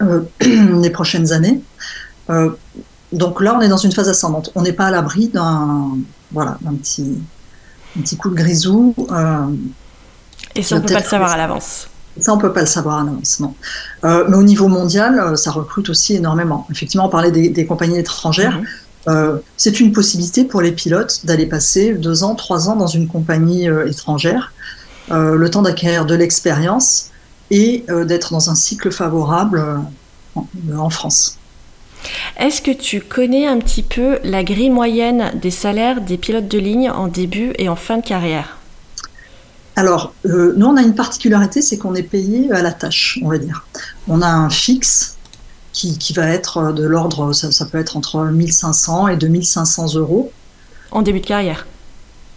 [0.40, 1.61] les prochaines années.
[3.12, 4.53] donc là, on est dans une phase ascendante.
[4.55, 5.99] On n'est pas à l'abri d'un
[6.32, 7.18] voilà, un petit,
[7.96, 8.94] un petit coup de grisou.
[9.10, 9.46] Euh,
[10.54, 11.88] et ça, on ne peut pas le savoir à l'avance.
[12.20, 13.54] Ça, on ne peut pas le savoir à l'avance, non.
[14.04, 16.66] Euh, mais au niveau mondial, euh, ça recrute aussi énormément.
[16.70, 18.58] Effectivement, on parlait des, compagnies étrangères.
[19.08, 19.40] Mhm.
[19.56, 23.68] c'est une possibilité pour les pilotes d'aller passer deux ans, trois ans dans une compagnie
[23.86, 24.52] étrangère,
[25.10, 27.10] le temps d'acquérir de l'expérience
[27.52, 29.80] et d'être dans un cycle favorable
[30.34, 31.38] en France.
[32.38, 36.59] Est-ce que tu connais un petit peu la grille moyenne des salaires des pilotes de
[36.59, 38.59] ligne en début et en fin de carrière?
[39.77, 43.29] Alors, euh, nous, on a une particularité, c'est qu'on est payé à la tâche, on
[43.29, 43.66] va dire.
[44.09, 45.16] On a un fixe
[45.73, 50.33] qui, va être de l'ordre, ça, peut être entre 1500 et 2500 euros.
[50.90, 51.66] En début de carrière?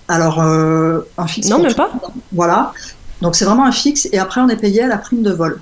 [0.10, 1.48] Alors, euh, un fixe.
[1.48, 1.92] Non, même pas.
[2.34, 2.74] Voilà.
[3.22, 5.62] Donc, c'est vraiment un fixe, et après, on est payé à la prime de vol.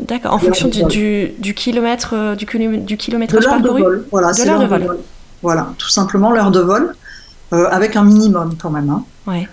[0.00, 2.46] D'accord, en fonction du, du, kilomètre, du,
[2.78, 4.06] du kilométrage parcouru de vol.
[4.10, 4.98] Voilà, de l'heure de, vol.
[5.42, 6.94] Voilà, tout simplement l'heure de vol,
[7.52, 8.90] avec un minimum quand même.
[8.90, 9.04] Hein.
[9.26, 9.48] Ouais.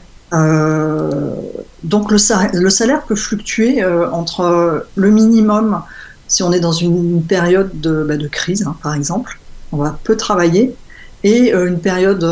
[1.84, 2.18] donc le,
[2.60, 5.82] le, salaire peut fluctuer entre le minimum,
[6.28, 9.40] si on est dans une période de, bah, de crise, hein, par exemple,
[9.72, 10.76] on va peu travailler,
[11.24, 12.24] et une période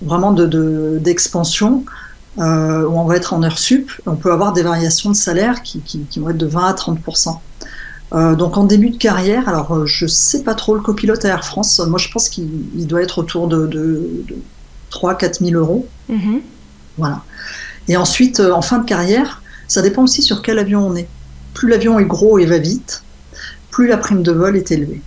[0.00, 1.84] vraiment d'expansion de,
[2.38, 5.62] euh, où on va être en heure sup, on peut avoir des variations de salaire
[5.62, 7.38] qui, qui, qui vont être de 20 à 30%
[8.12, 11.28] euh, donc en début de carrière, alors euh, je sais pas trop le copilote à
[11.28, 12.48] Air France, moi je pense qu'il
[12.88, 14.36] doit être autour de, de, de
[14.90, 15.86] 3-4 000 euros.
[16.10, 16.40] Mm-hmm.
[16.98, 17.22] Voilà.
[17.86, 21.06] Et ensuite, en fin de carrière, ça dépend aussi sur quel avion on est.
[21.54, 23.04] Plus l'avion est gros et va vite,
[23.70, 25.02] plus la prime de vol est élevée.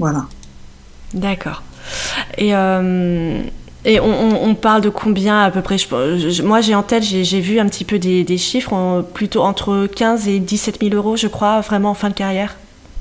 [0.00, 0.26] Voilà.
[1.14, 1.62] D'accord.
[2.38, 3.42] Et euh,
[3.84, 5.76] et on, parle de combien à peu près?
[6.42, 10.38] Moi, j'ai en tête, j'ai vu un petit peu des, chiffres, plutôt entre 15 et
[10.38, 12.54] 17 000 euros, je crois, vraiment en fin de carrière.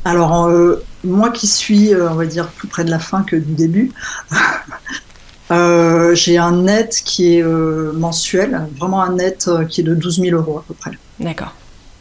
[0.05, 3.35] Alors, euh, moi qui suis, euh, on va dire, plus près de la fin que
[3.35, 3.91] du début,
[5.51, 10.35] euh, j'ai un net qui est mensuel, vraiment un net qui est de 12 000
[10.35, 10.91] euros à peu près.
[11.19, 11.53] D'accord.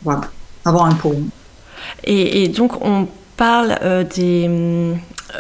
[0.03, 0.23] Voilà,
[0.65, 1.15] avant impôt.
[2.05, 3.79] Et, et donc, on parle
[4.15, 4.49] des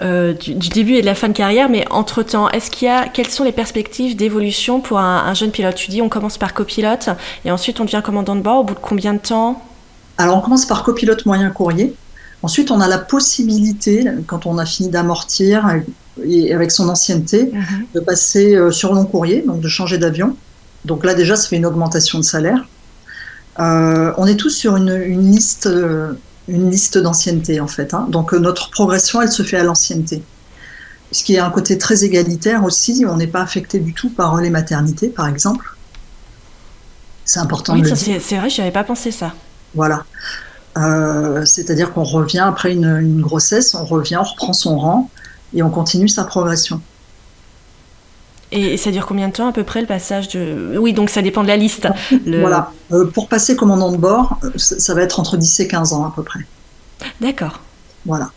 [0.02, 3.08] euh, du, début et de la fin de carrière, mais entre-temps, est-ce qu'il y a,
[3.08, 5.74] quelles sont les perspectives d'évolution pour un, jeune pilote?
[5.74, 7.08] Tu dis on commence par copilote
[7.44, 9.62] et ensuite on devient commandant de bord au bout de combien de temps?
[10.18, 11.94] Alors on commence par copilote moyen courrier.
[12.42, 15.68] Ensuite, on a la possibilité, quand on a fini d'amortir
[16.24, 17.86] et avec son ancienneté, mhm.
[17.94, 20.36] de passer euh, sur long courrier, donc de changer d'avion.
[20.86, 22.66] Donc là déjà, ça fait une augmentation de salaire.
[23.58, 24.94] Euh, on est tous sur une,
[25.30, 25.68] liste
[26.50, 27.94] une liste d'ancienneté en fait.
[27.94, 28.06] Hein.
[28.08, 30.22] Donc euh, notre progression, elle se fait à l'ancienneté.
[31.12, 34.36] Ce qui est un côté très égalitaire aussi, on n'est pas affecté du tout par
[34.40, 35.76] les maternités, par exemple.
[37.24, 39.32] C'est important oui, C'est vrai, je n'avais pas pensé ça.
[39.74, 40.04] Voilà.
[40.76, 45.10] Euh, c'est-à-dire qu'on revient après une, grossesse, on revient, on reprend son rang
[45.52, 46.80] et on continue sa progression.
[48.52, 50.76] Et ça dure combien de temps à peu près le passage de...
[50.76, 51.88] Oui, donc ça dépend de la liste.
[52.26, 52.72] Voilà.
[52.92, 56.04] Euh, pour passer commandant de bord, euh, ça va être entre 10 et 15 ans
[56.04, 56.40] à peu près.
[57.20, 57.60] D'accord.
[58.06, 58.30] Voilà.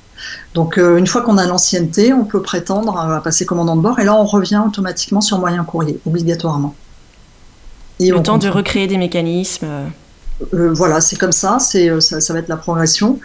[0.54, 4.00] Donc euh, une fois qu'on a l'ancienneté, on peut prétendre à passer commandant de bord
[4.00, 6.76] et là on revient automatiquement sur moyen courrier, obligatoirement.
[8.00, 9.68] Et le temps de recréer des mécanismes.
[10.52, 13.20] voilà, c'est comme ça, c'est ça, ça, va être la progression.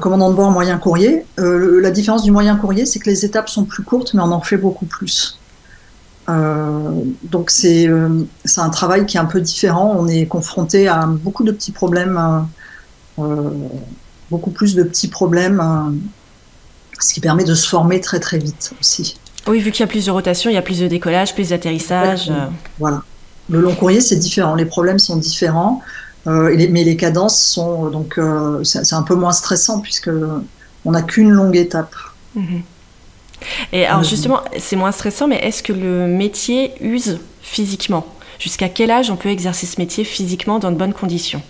[0.00, 1.24] commandant de bord, moyen courrier.
[1.36, 4.40] la différence du moyen courrier, c'est que les étapes sont plus courtes, mais on en
[4.40, 5.38] fait beaucoup plus.
[6.28, 9.94] Euh, donc c'est euh, c'est un travail qui est un peu différent.
[9.98, 12.46] On est confronté à beaucoup de petits problèmes,
[13.18, 13.50] euh,
[14.30, 16.00] beaucoup plus de petits problèmes,
[17.00, 19.16] ce qui permet de se former très très vite aussi.
[19.48, 21.48] Oui, vu qu'il y a plus de rotation, il y a plus de décollage, plus
[21.48, 22.30] d'atterrissage.
[22.78, 23.02] Voilà.
[23.50, 24.54] Le long courrier, c'est différent.
[24.54, 25.82] Les problèmes sont différents,
[26.26, 28.20] mais les cadences sont donc
[28.62, 30.10] c'est un peu moins stressant puisque
[30.84, 31.94] on n'a qu'une longue étape.
[32.36, 32.62] Mhm.
[33.72, 38.06] Et alors justement, c'est moins stressant, mais est-ce que le métier use physiquement?
[38.38, 41.42] Jusqu'à quel âge on peut exercer ce métier physiquement dans de bonnes conditions?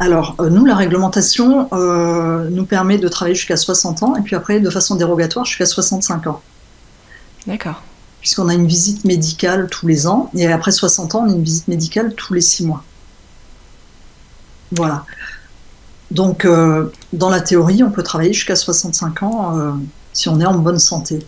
[0.00, 4.36] Alors, euh, nous, la réglementation euh, nous permet de travailler jusqu'à 60 ans, et puis
[4.36, 6.40] après, de façon dérogatoire, jusqu'à 65 ans.
[7.48, 7.82] D'accord.
[8.20, 11.42] Puisqu'on a une visite médicale tous les ans, et après 60 ans, on a une
[11.42, 12.84] visite médicale tous les 6 mois.
[14.70, 15.04] Voilà.
[16.12, 19.78] Donc, euh, dans la théorie, on peut travailler jusqu'à 65 ans
[20.18, 21.20] si on est en bonne santé.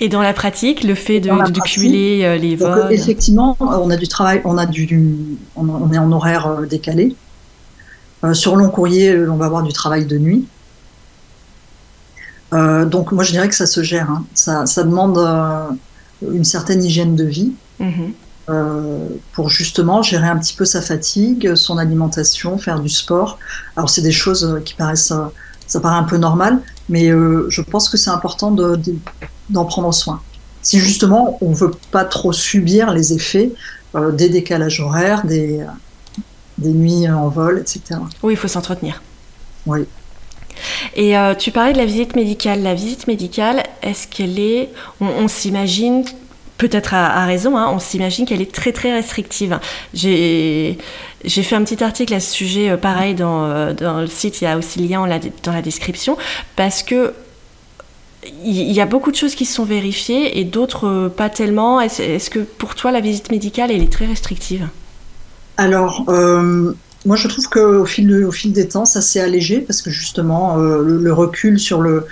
[0.00, 4.06] Et dans la pratique, le fait de, cumuler euh, les vols Effectivement, on a du
[4.06, 7.16] travail, on, a du, on, est en horaire euh, décalé.
[8.24, 10.46] Euh, sur long courrier, on va avoir du travail de nuit.
[12.52, 14.10] donc moi, je dirais que ça se gère.
[14.10, 14.24] Hein.
[14.34, 15.18] Ça, demande
[16.22, 18.52] une certaine hygiène de vie mm-hmm.
[19.32, 23.38] pour justement gérer un petit peu sa fatigue, son alimentation, faire du sport.
[23.76, 25.14] Alors c'est des choses qui paraissent
[25.68, 28.50] ça paraît un peu normal, mais euh, je pense que c'est important
[29.50, 30.20] d'en prendre soin.
[30.62, 33.52] Si justement on ne veut pas trop subir les effets
[33.94, 35.64] euh, des décalages horaires, des,
[36.58, 38.00] des nuits en vol, etc.
[38.22, 39.02] Oui, il faut s'entretenir.
[39.66, 39.86] Oui.
[40.96, 42.62] Et euh, tu parlais de la visite médicale.
[42.62, 44.70] La visite médicale, est-ce qu'elle est...
[45.00, 46.04] on s'imagine
[46.58, 49.58] peut-être à, raison, hein, on s'imagine qu'elle est très très restrictive.
[49.94, 50.76] J'ai
[51.24, 54.44] fait un petit article à ce sujet, euh, pareil, dans, euh, dans, le site, il
[54.44, 55.08] y a aussi le lien
[55.44, 56.18] dans la description,
[56.56, 57.14] parce que
[58.44, 61.80] il y a beaucoup de choses qui sont vérifiées et d'autres euh, pas tellement.
[61.80, 64.68] Est-ce que pour toi, la visite médicale, elle est très restrictive?
[65.56, 66.04] Alors,
[67.06, 70.56] moi, je trouve qu'au fil, au fil des temps, ça s'est allégé parce que justement,
[70.56, 72.06] le, recul sur le,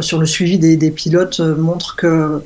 [0.00, 2.42] sur le suivi des, des pilotes montre que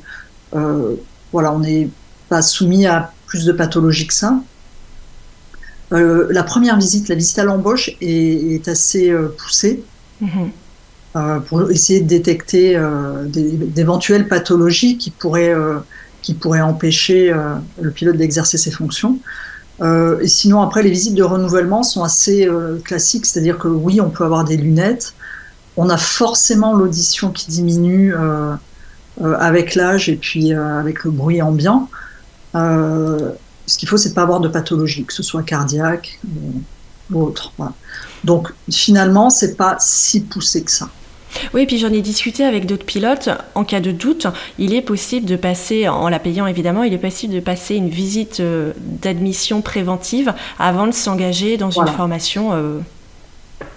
[1.35, 1.89] voilà, on n'est
[2.29, 4.39] pas soumis à plus de pathologies que ça.
[5.91, 9.83] la première visite, la visite à l'embauche, est, assez poussée.
[10.21, 10.51] Mhm.
[11.47, 12.81] pour essayer de détecter
[13.25, 15.53] d'éventuelles pathologies qui pourraient,
[16.21, 17.33] qui pourraient empêcher
[17.81, 19.19] le pilote d'exercer ses fonctions.
[19.83, 22.47] et sinon, après, les visites de renouvellement sont assez
[22.85, 25.13] classiques, c'est-à-dire que oui, on peut avoir des lunettes,
[25.77, 28.55] on a forcément l'audition qui diminue euh, euh,
[29.23, 31.89] avec l'âge et puis euh, avec le bruit ambiant.
[32.53, 36.19] ce qu'il faut, c'est de pas avoir de pathologie, que ce soit cardiaque
[37.11, 37.51] ou autre.
[38.23, 40.89] Donc finalement, c'est pas si poussé que ça.
[41.53, 43.29] Oui, puis j'en ai discuté avec d'autres pilotes.
[43.55, 44.25] En cas de doute,
[44.57, 47.89] il est possible de passer, en la payant évidemment, il est possible de passer une
[47.89, 48.41] visite
[49.01, 52.51] d'admission préventive avant de s'engager dans une formation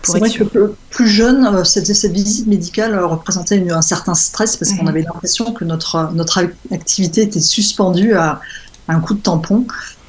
[0.02, 4.56] c'est vrai que plus jeune, euh, cette, cette visite médicale euh, représentait un certain stress
[4.56, 4.88] parce qu'on mhm.
[4.88, 8.40] avait l'impression que notre, notre activité était suspendue à,
[8.88, 9.66] un coup de tampon.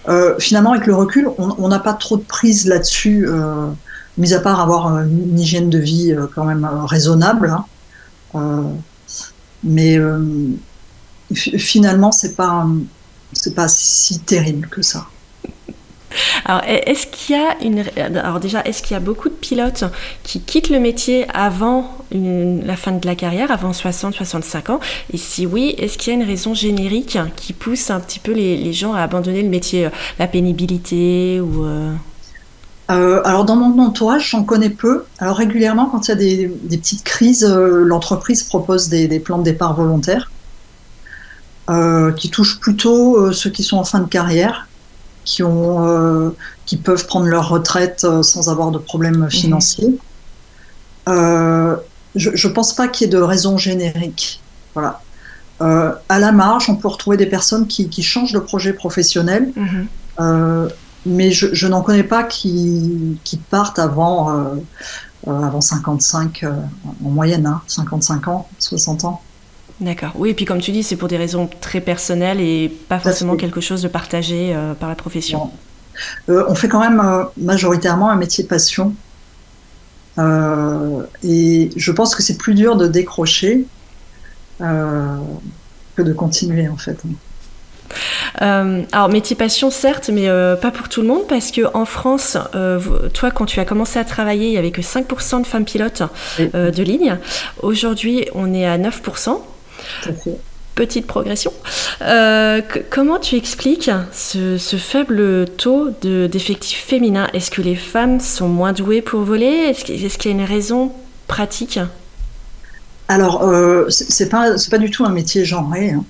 [0.07, 3.27] Euh, finalement, avec le recul, on n'a pas trop de prise là-dessus,
[4.17, 7.53] mis à part avoir une hygiène de vie quand même raisonnable.
[8.33, 8.71] Hein.
[9.65, 9.99] mais
[11.35, 12.65] finalement, c'est pas,
[13.53, 15.07] pas si terrible que ça.
[16.45, 17.83] Alors, est-ce qu'il a une.
[17.97, 19.83] Alors, déjà, est-ce qu'il y a beaucoup de pilotes
[20.23, 24.79] qui quittent le métier avant la fin de la carrière, avant 60-65 ans?
[25.13, 28.31] Et si oui, est-ce qu'il y a une raison générique qui pousse un petit peu
[28.31, 31.65] les, gens à abandonner le métier euh, La pénibilité ou.
[31.65, 31.93] Euh?
[32.91, 35.05] Euh, alors dans mon entourage, j'en connais peu.
[35.19, 39.75] Alors régulièrement, quand il y a des, petites crises, l'entreprise propose des, plans de départ
[39.75, 40.31] volontaires
[42.17, 44.68] qui touchent plutôt ceux qui sont en fin de carrière
[45.25, 49.29] qui, ont, euh, qui peuvent prendre leur retraite euh, sans avoir de problème mhm.
[49.29, 49.97] financiers.
[51.07, 51.75] Euh,
[52.15, 54.41] je ne pense pas qu'il y ait de raison générique.
[54.73, 55.01] Voilà.
[55.59, 60.69] à la marge, on peut retrouver des personnes qui, qui changent de projet professionnel, mhm.
[61.05, 64.55] mais je, je n'en connais pas qui, qui partent avant,
[65.27, 66.45] avant 55
[67.05, 69.21] en moyenne, hein, 55 ans, 60 ans.
[69.81, 70.11] D'accord.
[70.15, 73.37] Oui, et puis comme tu dis, c'est pour des raisons très personnelles et pas forcément
[73.37, 75.51] quelque chose de partagé euh, par la profession.
[76.27, 78.93] Euh, on fait quand même euh, majoritairement un métier passion.
[80.17, 83.65] et je pense que c'est plus dur de décrocher
[84.59, 86.97] que de continuer en fait.
[88.35, 90.27] alors métier passion certes, mais
[90.61, 92.37] pas pour tout le monde parce que en France,
[93.13, 96.03] toi quand tu as commencé à travailler, il y avait que 5% de femmes pilotes
[96.37, 97.17] de ligne.
[97.61, 99.39] Aujourd'hui, on est à 9%.
[100.75, 101.51] Petite progression.
[102.01, 107.27] Euh, comment tu expliques ce, faible taux d'effectifs féminins?
[107.33, 109.45] Est-ce que les femmes sont moins douées pour voler?
[109.45, 110.93] Est-ce qu'il y a une raison
[111.27, 111.79] pratique?
[113.09, 115.91] Alors, euh, c'est pas, pas du tout un métier genré.
[115.91, 116.05] Hein.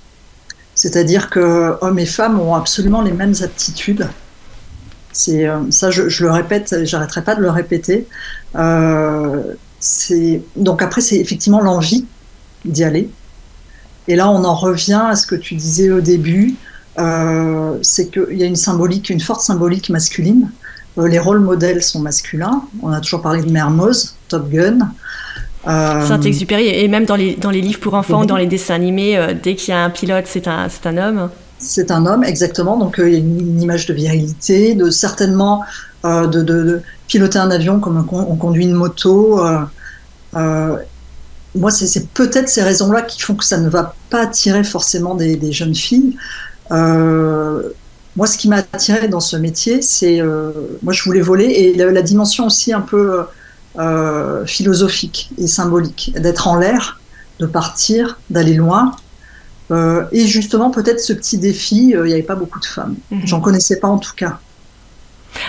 [0.74, 4.06] C'est-à-dire que hommes et femmes ont absolument les mêmes aptitudes.
[5.12, 8.06] C'est euh, ça, je, je, le répète, j'arrêterai pas de le répéter.
[8.54, 9.54] Euh,
[10.56, 12.06] donc après, c'est effectivement l'envie
[12.64, 13.10] d'y aller.
[14.08, 16.56] Et là, on en revient à ce que tu disais au début,
[16.98, 20.50] euh, c'est qu'il y a une symbolique, une forte symbolique masculine.
[20.98, 22.62] Euh, les rôles modèles sont masculins.
[22.82, 24.90] On a toujours parlé de Mermoz, Top Gun.
[25.68, 29.18] Euh, Saint-Exupéry, et même dans les, dans les livres pour enfants, dans les dessins animés,
[29.42, 31.30] dès qu'il y a un pilote, c'est un, c'est un homme.
[31.58, 32.78] C'est un homme, exactement.
[32.78, 35.62] Donc il y a une, image de virilité, de certainement
[36.02, 39.38] de, de, piloter un avion comme on, conduit une moto
[41.54, 45.52] moi, c'est peut-être ces raisons-là qui font que ça ne va pas attirer forcément des,
[45.52, 46.16] jeunes filles.
[46.70, 47.62] Euh,
[48.16, 51.74] moi, ce qui m'a attiré dans ce métier, c'est euh, moi, je voulais voler et
[51.74, 53.22] la, dimension aussi un peu
[53.78, 57.00] euh, philosophique et symbolique, d'être en l'air,
[57.40, 58.94] de partir, d'aller loin.
[59.72, 62.96] et justement, peut-être ce petit défi, il n'y avait pas beaucoup de femmes.
[63.10, 63.22] Mhm.
[63.24, 64.38] J'en connaissais pas en tout cas.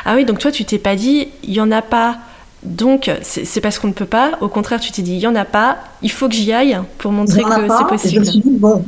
[0.06, 2.18] Ah oui, donc toi, tu t'es pas dit, il y en a pas
[2.64, 4.34] donc, c'est parce qu'on ne peut pas.
[4.42, 6.80] Au contraire, tu t'es dit, il n'y en a pas, il faut que j'y aille
[7.00, 8.14] pour montrer que c'est possible.
[8.14, 8.86] je me suis dit, bon,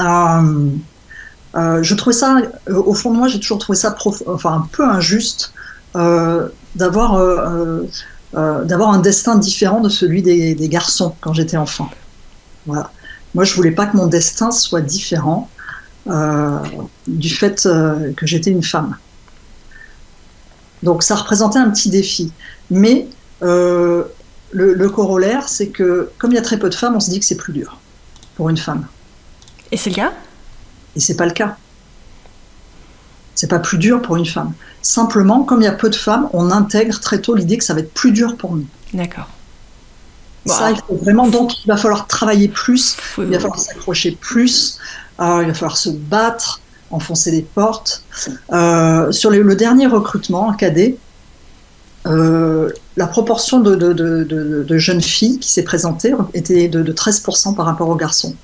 [0.00, 0.68] euh,
[1.56, 4.68] euh, je trouvais ça, euh, au fond de moi, j'ai toujours trouvé ça enfin, un
[4.72, 5.52] peu injuste
[5.94, 7.18] d'avoir
[8.32, 11.90] d'avoir un destin différent de celui des, des garçons quand j'étais enfant.
[12.66, 12.90] Voilà.
[13.34, 15.48] Moi, je voulais pas que mon destin soit différent
[17.06, 17.66] du fait
[18.16, 18.96] que j'étais une femme.
[20.82, 22.32] Donc ça représentait un petit défi.
[22.70, 23.08] Mais
[23.42, 24.04] euh,
[24.52, 27.18] le, corollaire, c'est que comme il y a très peu de femmes, on se dit
[27.18, 27.78] que c'est plus dur
[28.36, 28.86] pour une femme.
[29.72, 30.12] Et c'est le cas?
[30.96, 31.56] Et c'est pas le cas.
[33.34, 34.52] C'est pas plus dur pour une femme.
[34.82, 37.74] Simplement, comme il y a peu de femmes, on intègre très tôt l'idée que ça
[37.74, 38.66] va être plus dur pour nous.
[38.92, 39.28] D'accord.
[40.46, 41.28] ça, il faut vraiment.
[41.28, 44.78] Donc, il va falloir travailler plus, il va falloir s'accrocher plus,
[45.20, 46.60] euh, il va falloir se battre.
[46.90, 48.02] enfoncer des portes.
[49.10, 50.98] sur le dernier recrutement en cadet,
[52.04, 58.34] la proportion de, jeunes filles qui s'est présentée était de, 13% par rapport aux garçons.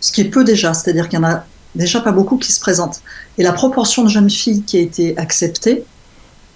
[0.00, 2.60] Ce qui est peu déjà, c'est-à-dire qu'il y en a déjà pas beaucoup qui se
[2.60, 3.02] présentent.
[3.38, 5.84] Et la proportion de jeunes filles qui a été acceptée,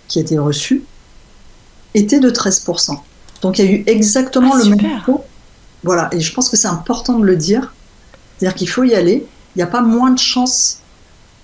[0.08, 0.84] qui a été reçue,
[1.94, 2.98] était de 13%.
[3.42, 5.22] Donc il y a eu exactement ah, le même taux.
[5.82, 7.74] Voilà, et je pense que c'est important de le dire.
[8.38, 9.26] C'est-à-dire qu'il faut y aller.
[9.54, 10.80] Il n'y a pas moins de chances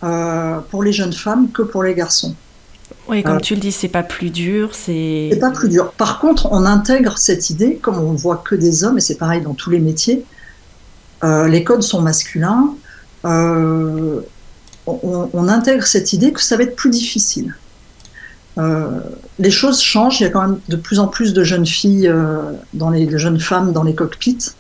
[0.03, 2.35] euh, pour les jeunes femmes que pour les garçons.
[3.11, 5.31] Oui, comme euh, tu le dis, c'est pas plus dur, c'est.
[5.33, 5.93] C'est pas plus dur.
[5.93, 9.43] Par contre, on intègre cette idée, comme on voit que des hommes, et c'est pareil
[9.43, 10.25] dans tous les métiers.
[11.25, 12.75] Euh, les codes sont masculins.
[13.25, 14.23] on,
[14.87, 17.55] on, intègre cette idée que ça va être plus difficile.
[18.59, 19.01] Euh,
[19.39, 20.21] les choses changent.
[20.21, 23.07] Il y a quand même de plus en plus de jeunes filles, euh, dans les
[23.07, 24.51] de jeunes femmes dans les cockpits.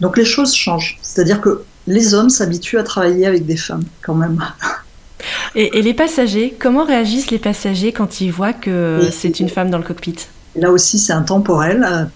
[0.00, 0.98] Donc les choses changent.
[1.02, 4.42] C'est-à-dire que les hommes s'habituent à travailler avec des femmes quand même.
[5.54, 9.78] Et, les passagers, comment réagissent les passagers quand ils voient que c'est une femme dans
[9.78, 10.16] le cockpit?
[10.54, 11.84] Là aussi, c'est intemporel.
[11.84, 12.08] À,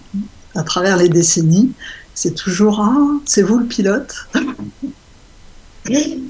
[0.59, 1.71] à, travers les décennies,
[2.13, 4.27] c'est toujours Ah, c'est vous le pilote?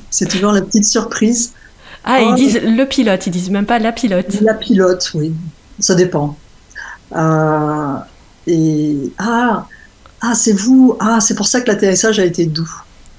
[0.10, 1.54] C'est toujours la petite surprise.
[2.04, 4.42] Ah, ils oh, disent le pilote, ils disent même pas la pilote.
[4.42, 5.34] La pilote, oui,
[5.80, 6.36] ça dépend.
[7.16, 7.96] Euh,
[8.48, 9.68] et ah,
[10.22, 12.70] ah c'est vous, ah, c'est pour ça que l'atterrissage a été doux.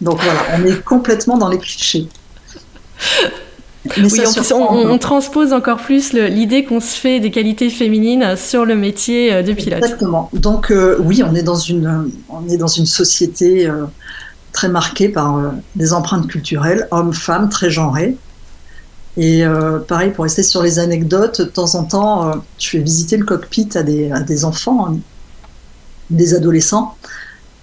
[0.00, 2.08] Donc voilà, on est complètement dans les clichés.
[3.98, 9.32] Oui, on, transpose encore plus l'idée qu'on se fait des qualités féminines sur le métier
[9.32, 9.82] euh, de pilote.
[9.82, 10.30] Exactement.
[10.32, 13.68] Donc euh, oui, on est dans une, on est dans une société
[14.52, 18.16] très marquée par des empreintes culturelles, hommes-femmes, très genrées.
[19.16, 22.78] Et euh, pareil, pour rester sur les anecdotes, de temps en temps, euh, je fais
[22.78, 24.96] visiter le cockpit à des, à des enfants, hein,
[26.10, 26.96] des adolescents.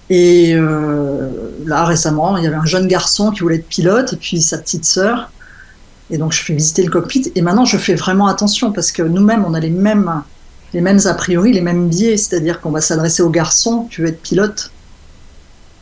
[0.10, 1.30] Et euh,
[1.66, 4.58] là, récemment, il y avait un jeune garçon qui voulait être pilote, et puis sa
[4.58, 5.32] petite sœur.
[6.10, 7.32] Et donc, je fais visiter le cockpit.
[7.36, 10.24] Et maintenant, je fais vraiment attention, parce que nous-mêmes, on a les mêmes,
[10.74, 12.18] les mêmes a priori, les mêmes biais.
[12.18, 14.72] C'est-à-dire qu'on va s'adresser au garçon, tu veux être pilote.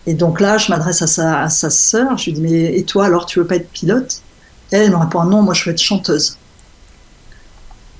[0.08, 2.84] Et donc là, je m'adresse à sa, à sa sœur, je lui dis, mais et
[2.84, 4.22] toi, alors, tu veux pas être pilote?
[4.72, 6.38] Elle, me répond non, moi je veux être chanteuse.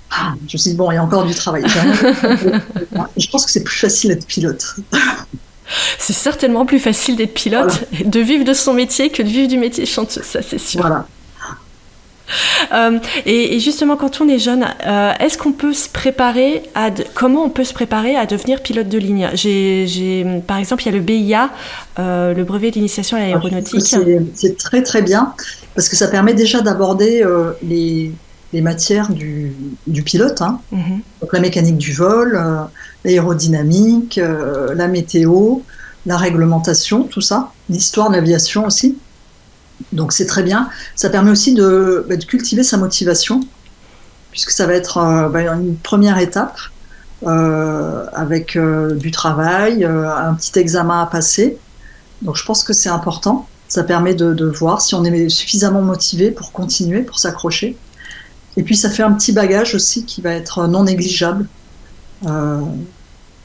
[0.10, 1.64] Ah, je me suis dit, bon, il y a encore du travail.
[3.18, 4.76] je pense que c'est plus facile d'être pilote.
[5.98, 9.58] C'est certainement plus facile d'être pilote, de vivre de son métier que de vivre du
[9.58, 10.82] métier chanteuse, ça c'est sûr.
[10.82, 11.06] Voilà.
[12.74, 17.44] Euh, et, justement, quand on est jeune, euh, est-ce qu'on peut se préparer à comment
[17.44, 19.30] on peut se préparer à devenir pilote de ligne?
[19.34, 21.50] J'ai, par exemple, il y a le BIA,
[22.00, 23.96] euh, le brevet d'initiation à l'aéronautique.
[24.34, 25.34] C'est très très bien
[25.76, 27.24] parce que ça permet déjà d'aborder
[27.64, 28.12] les,
[28.52, 29.54] les, matières du,
[29.86, 30.60] du pilote, hein.
[30.72, 31.02] mhm.
[31.22, 32.40] donc la mécanique du vol,
[33.06, 35.60] l'aérodynamique, la météo,
[36.08, 38.98] la réglementation, tout ça, l'histoire de l'aviation aussi.
[39.92, 40.70] Donc c'est très bien.
[40.96, 43.42] Ça permet aussi de, bah, cultiver sa motivation,
[44.32, 46.58] puisque ça va être euh, bah, une première étape
[47.26, 51.58] euh, avec euh, du travail, un petit examen à passer.
[52.22, 53.48] Donc je pense que c'est important.
[53.68, 57.78] Ça permet de, voir si on est suffisamment motivé pour continuer, pour s'accrocher.
[58.56, 61.48] Et puis ça fait un petit bagage aussi qui va être non négligeable,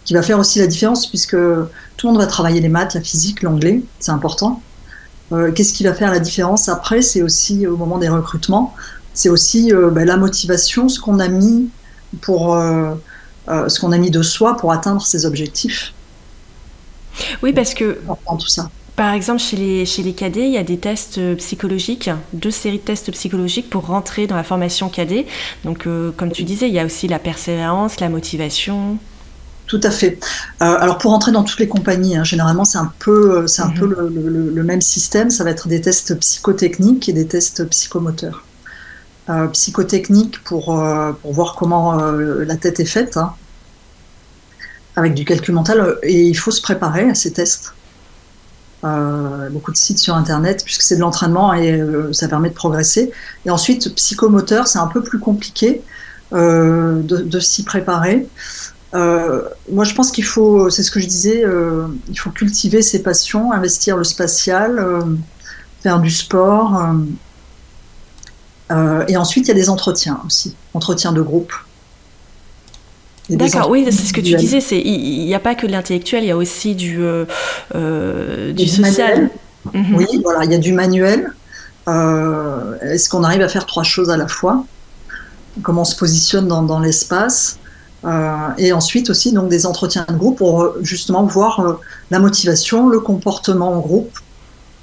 [0.04, 3.00] qui va faire aussi la différence puisque tout le monde va travailler les maths, la
[3.00, 4.62] physique, l'anglais, c'est important.
[5.32, 8.74] Euh, qu'est-ce qui va faire la différence après C'est aussi au moment des recrutements,
[9.14, 11.70] c'est aussi euh, ben, la motivation, ce qu'on a mis
[12.20, 12.94] pour euh,
[13.46, 15.94] ce qu'on a mis de soi pour atteindre ses objectifs.
[17.42, 17.98] Oui, parce que
[18.38, 18.70] tout ça.
[18.96, 22.78] Par exemple, chez les, chez les cadets, il y a des tests psychologiques, deux séries
[22.78, 25.26] de tests psychologiques pour rentrer dans la formation cadet.
[25.64, 28.98] Donc, comme tu disais, il y a aussi la persévérance, la motivation.
[29.72, 30.18] Tout à fait.
[30.60, 33.62] Euh, alors pour entrer dans toutes les compagnies, hein, généralement c'est un peu, euh, c'est
[33.62, 34.54] un peu mhm.
[34.54, 35.30] le, même système.
[35.30, 38.44] Ça va être des tests psychotechniques et des tests psychomoteurs.
[39.30, 40.78] Euh, psychotechniques pour,
[41.22, 43.34] pour voir comment la tête est faite, hein,
[44.94, 45.96] avec du calcul mental.
[46.02, 47.72] Et il faut se préparer à ces tests.
[48.82, 51.80] Beaucoup de sites sur Internet, puisque c'est de l'entraînement et
[52.12, 53.12] ça permet de progresser.
[53.46, 55.82] Et ensuite, psychomoteur, c'est un peu plus compliqué
[56.32, 58.26] de, de s'y préparer.
[58.94, 62.82] Euh, moi, je pense qu'il faut, c'est ce que je disais, euh, il faut cultiver
[62.82, 65.00] ses passions, investir le spatial, euh,
[65.82, 66.80] faire du sport.
[69.08, 71.52] et ensuite, il y a des entretiens aussi, entretiens de groupe.
[73.36, 74.60] D'accord, oui, c'est ce que tu disais.
[74.60, 76.98] C'est il n'y a pas que l'intellectuel, il y a aussi du
[77.72, 79.30] du, social.
[79.72, 79.94] Mhm.
[79.94, 81.32] Oui, voilà, il y a du manuel.
[81.86, 84.64] Est-ce qu'on arrive à faire trois choses à la fois?
[85.62, 87.58] Comment on se positionne dans, dans l'espace?
[88.04, 91.74] Euh, et ensuite aussi donc des entretiens de groupe pour euh, justement voir euh,
[92.10, 94.18] la motivation, le comportement en groupe,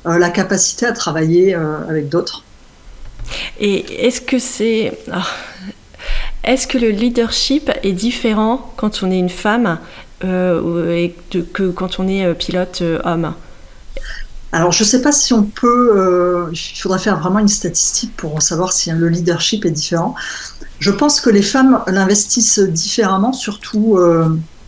[0.05, 2.43] la capacité à travailler avec d'autres.
[3.59, 4.97] Et est-ce que c'est...
[5.11, 5.25] Ah,
[6.43, 9.77] est-ce que le leadership est différent quand on est une femme
[10.23, 13.33] euh, et que quand on est euh, pilote euh, homme?
[14.51, 16.49] Alors, je ne sais pas si on peut.
[16.51, 20.15] il faudrait faire vraiment une statistique pour savoir si le leadership est différent.
[20.79, 23.99] Je pense que les femmes l'investissent différemment, surtout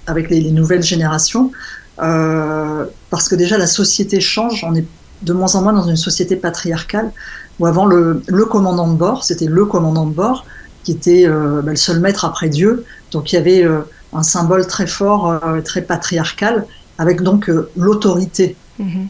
[0.06, 1.52] avec les, nouvelles générations,
[1.98, 4.64] parce que déjà la société change.
[4.70, 4.86] On est
[5.24, 7.12] de moins en moins dans une société patriarcale
[7.60, 10.46] où avant le, le commandant de bord, c'était le commandant de bord
[10.84, 12.86] qui était bah, le seul maître après Dieu.
[13.12, 13.68] Donc il y avait
[14.14, 16.66] un symbole très fort, euh, très patriarcal,
[16.98, 18.56] avec donc euh, l'autorité.
[18.80, 19.08] Mhm.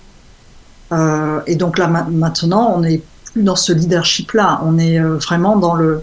[0.92, 5.76] Euh, et donc là maintenant, on n'est plus dans ce leadership-là, on est vraiment dans
[5.76, 6.02] le,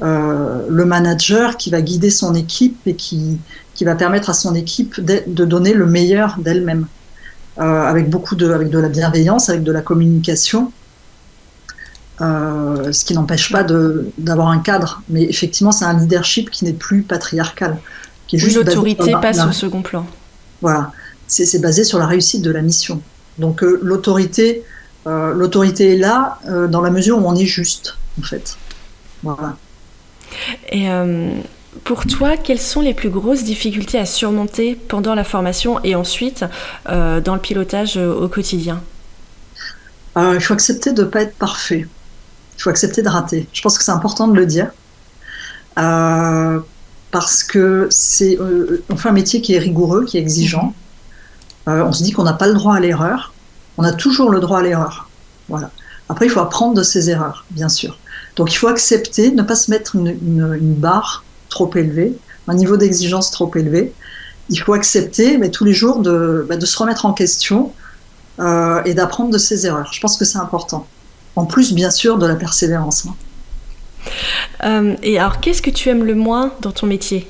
[0.00, 3.38] le manager qui va guider son équipe et qui,
[3.74, 6.88] qui va permettre à son équipe de, de donner le meilleur d'elle-même,
[7.58, 10.72] avec beaucoup de, avec de la bienveillance, avec de la communication.
[12.18, 17.02] Ce qui n'empêche pas d'avoir un cadre, mais effectivement, c'est un leadership qui n'est plus
[17.02, 17.78] patriarcal
[18.32, 20.06] l'autorité passe au second plan.
[20.60, 20.92] Voilà,
[21.26, 23.00] c'est basé sur la réussite de la mission.
[23.38, 24.62] Donc euh, l'autorité,
[25.06, 28.56] euh, l'autorité est là euh, dans la mesure où on est juste, en fait.
[29.22, 29.56] Voilà.
[30.70, 30.88] Et
[31.84, 36.44] pour toi, quelles sont les plus grosses difficultés à surmonter pendant la formation et ensuite
[36.86, 38.82] dans le pilotage au quotidien?
[40.16, 41.86] Il faut accepter de ne pas être parfait.
[42.56, 43.48] Il faut accepter de rater.
[43.52, 44.70] Je pense que c'est important de le dire
[47.14, 50.74] parce que c'est euh, on fait un métier qui est rigoureux, qui est exigeant.
[51.68, 53.32] Euh, on se dit qu'on n'a pas le droit à l'erreur.
[53.78, 55.08] On a toujours le droit à l'erreur.
[55.48, 55.70] Voilà.
[56.08, 57.98] Après, il faut apprendre de ses erreurs, bien sûr.
[58.34, 63.30] Donc, il faut accepter, ne pas se mettre une, barre trop élevée, un niveau d'exigence
[63.30, 63.92] trop élevé.
[64.50, 67.72] Il faut accepter, mais tous les jours, de, bah, se remettre en question
[68.40, 69.92] euh, et d'apprendre de ses erreurs.
[69.92, 70.86] Je pense que c'est important.
[71.36, 73.06] En plus, bien sûr, de la persévérance.
[73.06, 73.14] Hein.
[74.64, 77.28] Euh, et alors, qu'est-ce que tu aimes le moins dans ton métier?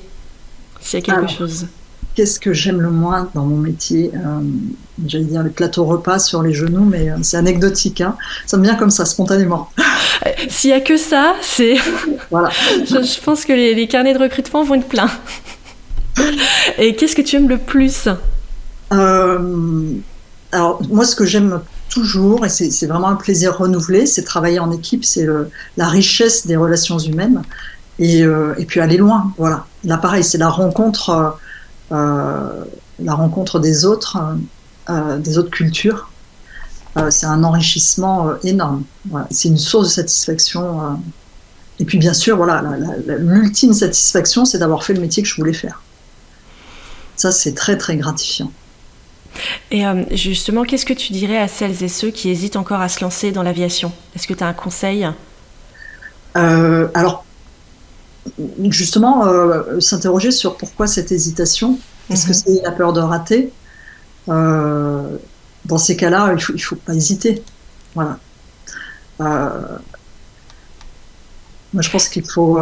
[0.79, 1.67] S'il y a quelque chose.
[2.13, 4.11] Qu'est-ce que j'aime le moins dans mon métier?
[4.15, 4.39] Euh,
[5.05, 7.99] J'allais dire les plateaux repas sur les genoux, mais euh, c'est anecdotique.
[7.99, 8.15] Hein.
[8.45, 9.69] ça me vient comme ça, spontanément.
[10.49, 11.75] S'il y a que ça, c'est.
[12.31, 12.49] Voilà.
[12.49, 15.11] je, pense que les, les, carnets de recrutement vont être pleins.
[16.77, 18.07] Et qu'est-ce que tu aimes le plus?
[18.89, 24.71] Alors, moi, ce que j'aime toujours, et c'est vraiment un plaisir renouvelé, c'est travailler en
[24.71, 25.27] équipe, c'est
[25.77, 27.41] la richesse des relations humaines,
[27.99, 29.33] et, euh, et, puis aller loin.
[29.37, 29.65] Voilà.
[29.83, 31.37] Là, pareil, c'est la rencontre,
[31.91, 32.63] euh,
[32.99, 34.17] la rencontre des autres,
[34.89, 36.09] euh, des autres cultures.
[37.09, 38.83] c'est un enrichissement énorme.
[39.29, 40.97] C'est une source de satisfaction.
[41.79, 42.63] et puis, bien sûr, voilà,
[43.19, 45.81] l'ultime satisfaction, c'est d'avoir fait le métier que je voulais faire.
[47.17, 48.51] Ça, c'est très, très gratifiant.
[49.71, 52.89] Et euh, justement, qu'est-ce que tu dirais à celles et ceux qui hésitent encore à
[52.89, 53.91] se lancer dans l'aviation?
[54.15, 55.07] Est-ce que tu as un conseil?
[56.37, 57.25] Euh, Alors,
[58.69, 61.79] justement, euh, s'interroger sur pourquoi cette hésitation?
[62.09, 62.57] Est-ce que mhm.
[62.57, 63.51] c'est la peur de rater?
[64.27, 67.43] Dans ces cas-là, il ne faut, pas hésiter.
[67.95, 68.19] Voilà.
[69.19, 69.79] moi,
[71.79, 72.59] je pense qu'il faut,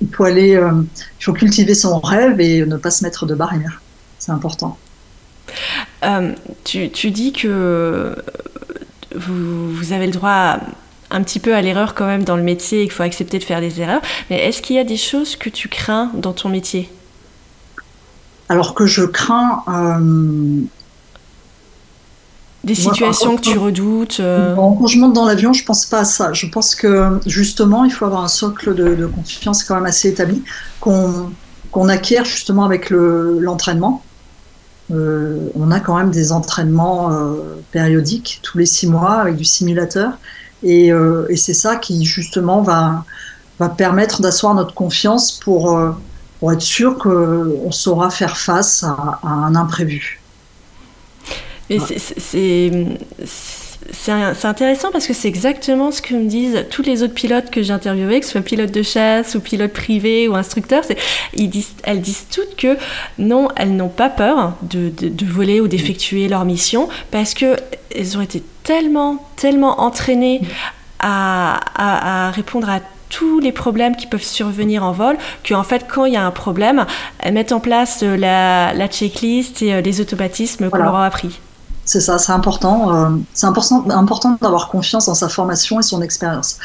[0.00, 3.82] il faut aller, il faut cultiver son rêve et ne pas se mettre de barrière.
[4.18, 4.78] C'est important.
[6.04, 6.32] Euh,
[6.64, 8.14] tu, dis que
[9.14, 10.58] vous, avez le droit
[11.10, 13.44] un petit peu à l'erreur quand même dans le métier et qu'il faut accepter de
[13.44, 14.02] faire des erreurs.
[14.30, 16.90] Mais est-ce qu'il y a des choses que tu crains dans ton métier?
[18.48, 19.62] Alors que je crains...
[19.68, 20.60] Euh,
[22.62, 24.54] des situations que tu redoutes euh...
[24.54, 26.34] Quand je monte dans l'avion, je pense pas à ça.
[26.34, 30.42] Je pense que justement, il faut avoir un socle de, confiance quand même assez établi,
[30.80, 34.02] qu'on acquiert justement avec l'entraînement.
[34.90, 37.34] Euh, on a quand même des entraînements euh,
[37.70, 40.12] périodiques tous les six mois avec du simulateur.
[40.62, 43.04] Et, euh, c'est ça qui justement va,
[43.76, 45.78] permettre d'asseoir notre confiance pour,
[46.42, 50.20] être sûr qu'on saura faire face à, un imprévu.
[51.68, 52.98] c'est
[53.92, 57.62] c'est intéressant parce que c'est exactement ce que me disent tous les autres pilotes que
[57.62, 60.84] j'ai interviewés, que ce soit pilote de chasse ou pilote privé ou instructeur.
[61.34, 62.76] Ils disent, elles disent toutes que
[63.18, 64.92] non, elles n'ont pas peur de,
[65.24, 70.42] voler ou d'effectuer leur mission parce qu'elles ont été tellement, tellement entraînées
[70.98, 75.16] à, répondre à tous les problèmes qui peuvent survenir en vol,
[75.48, 76.86] qu'en fait, quand il y a un problème,
[77.18, 81.40] elles mettent en place la, checklist et euh, les automatismes qu'on leur a appris.
[81.90, 82.94] C'est ça, c'est important.
[82.94, 86.56] Euh, c'est important, important d'avoir confiance dans sa formation et son expérience.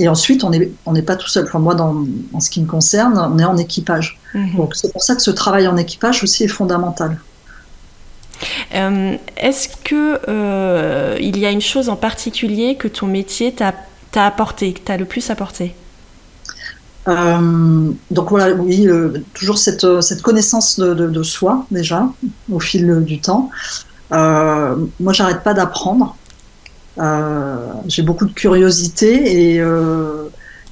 [0.00, 1.44] Et ensuite, on n'est on pas tout seul.
[1.44, 4.18] Enfin, moi, dans, en ce qui me concerne, on est en équipage.
[4.34, 4.56] Mhm.
[4.56, 7.16] Donc, c'est pour ça que ce travail en équipage aussi est fondamental.
[8.74, 13.74] Euh, est-ce que euh, il y a une chose en particulier que ton métier t'a
[14.16, 15.76] apporté, que t'as le plus apporté?
[17.06, 18.88] Donc voilà, oui,
[19.34, 22.08] toujours cette, cette connaissance de, de, soi déjà
[22.50, 23.50] au fil du temps.
[24.12, 26.16] Moi, j'arrête pas d'apprendre.
[27.86, 29.62] J'ai beaucoup de curiosité et,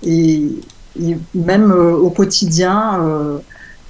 [0.06, 0.48] et,
[1.34, 3.40] même au quotidien,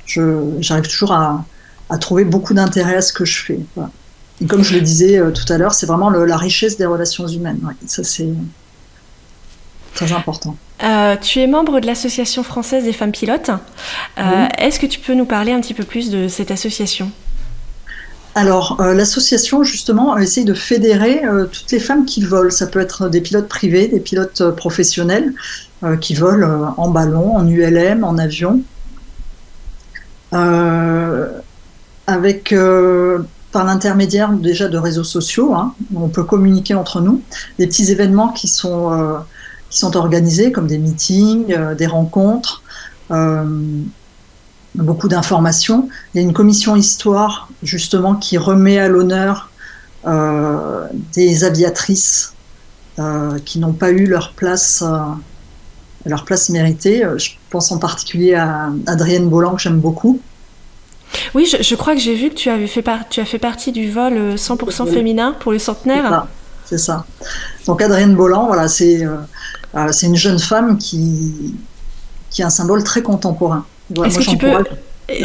[0.07, 1.45] j'arrive toujours à,
[1.89, 3.61] à, trouver beaucoup d'intérêt à ce que je fais.
[4.41, 7.27] Et comme je le disais euh, tout à l'heure, c'est vraiment la richesse des relations
[7.27, 7.61] humaines.
[7.87, 8.29] ça, c'est
[9.95, 10.57] très important.
[10.83, 13.51] Euh, tu es membre de l'Association française des femmes pilotes.
[14.19, 17.11] Euh, est-ce que tu peux nous parler un petit peu plus de cette association?
[18.35, 22.51] Alors, l'association, justement, essaye de fédérer toutes les femmes qui volent.
[22.51, 25.33] Ça peut être des pilotes privés, des pilotes professionnels
[26.01, 28.63] qui volent en ballon, en ULM, en avion.
[32.07, 32.55] avec
[33.53, 35.55] par l'intermédiaire déjà de réseaux sociaux.
[35.55, 37.23] Hein, on peut communiquer entre nous.
[37.59, 39.19] Des petits événements qui sont, euh,
[39.71, 42.63] qui sont organisés, comme des meetings, euh, des rencontres,
[43.11, 43.45] euh,
[44.75, 45.89] beaucoup d'informations.
[46.15, 49.51] Il y a une commission histoire, justement, qui remet à l'honneur
[51.15, 52.35] des aviatrices
[53.45, 54.83] qui n'ont pas eu leur place.
[56.07, 57.05] leur place méritée.
[57.19, 60.21] Je pense en particulier à Adrienne Bolland, que j'aime beaucoup,
[61.35, 63.91] oui, je, crois que j'ai vu que tu, avais fait tu as fait partie du
[63.91, 66.27] vol 100% euh, féminin pour le centenaire.
[66.65, 67.05] C'est ça.
[67.67, 69.17] Donc Adrienne Bolland, voilà, c'est euh,
[69.75, 71.57] euh, c'est une jeune femme qui,
[72.31, 73.65] qui a un symbole très contemporain.
[74.05, 74.53] Est-ce que tu peux...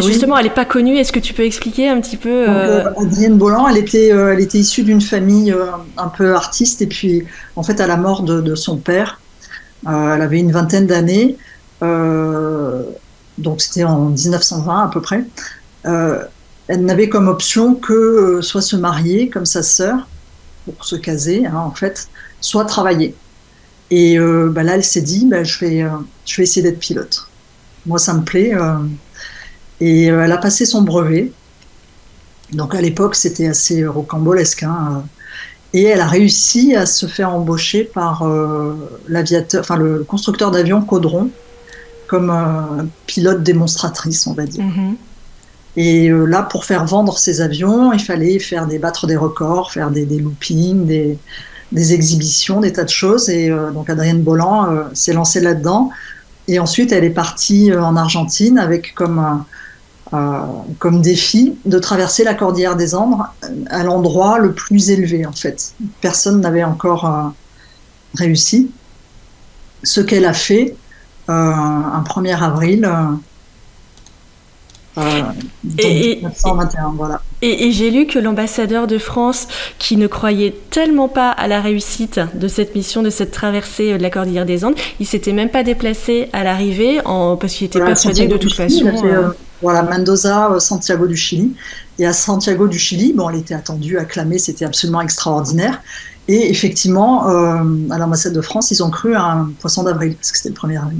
[0.01, 0.97] Justement, elle n'est pas connue.
[0.97, 4.83] Est-ce que tu peux expliquer un petit peu Adrienne Bolland, elle était, elle était issue
[4.83, 5.55] d'une famille
[5.97, 6.81] un peu artiste.
[6.81, 7.23] Et puis,
[7.55, 9.21] en fait, à la mort de, de son père,
[9.85, 11.37] elle avait une vingtaine d'années.
[11.81, 15.23] donc, c'était en 1920 à peu près.
[15.85, 16.23] Euh,
[16.67, 20.07] elle n'avait comme option que euh, soit se marier comme sa sœur,
[20.65, 22.09] pour se caser hein, en fait,
[22.41, 23.15] soit travailler.
[23.91, 25.85] Et euh, bah là, elle s'est dit, bah, je, vais,
[26.25, 27.24] je vais essayer d'être pilote.
[27.85, 28.53] Moi, ça me plaît.
[29.81, 31.31] et elle a passé son brevet.
[32.51, 34.63] Donc à l'époque, c'était assez rocambolesque.
[34.63, 35.03] Hein,
[35.73, 38.23] et elle a réussi à se faire embaucher par
[39.09, 41.29] l'aviateur, enfin le constructeur d'avion Caudron,
[42.07, 44.63] comme pilote démonstratrice, on va dire.
[44.63, 44.95] Mm-hmm.
[45.77, 49.71] Et euh, là, pour faire vendre ces avions, il fallait faire des battre des records,
[49.71, 51.17] faire des, des loopings, des,
[51.71, 53.29] des, exhibitions, des tas de choses.
[53.29, 55.89] Et euh, donc Adrienne Bolland euh, s'est lancée là-dedans.
[56.47, 59.43] Et ensuite, elle est partie en Argentine avec comme,
[60.79, 63.17] comme défi de traverser la cordillère des Andes
[63.69, 65.73] à l'endroit le plus élevé, en fait.
[66.01, 67.33] Personne n'avait encore
[68.13, 68.69] réussi.
[69.83, 70.75] Ce qu'elle a fait
[71.27, 72.89] un 1er avril
[75.77, 76.21] et,
[77.41, 82.19] Et, j'ai lu que l'ambassadeur de France, qui ne croyait tellement pas à la réussite
[82.33, 85.49] de cette mission, de cette traversée euh, de la Cordillère des Andes, il s'était même
[85.49, 88.85] pas déplacé à l'arrivée parce qu'il était persuadé que de toute façon.
[88.85, 89.29] Euh, euh,
[89.61, 91.53] voilà, Mendoza, Santiago du Chili.
[91.99, 95.81] Et à Santiago du Chili, bon, elle était attendue, acclamée, c'était absolument extraordinaire.
[96.27, 100.37] Et effectivement, à l'ambassade de France, ils ont cru à un poisson d'avril, parce que
[100.37, 100.99] c'était le 1er avril.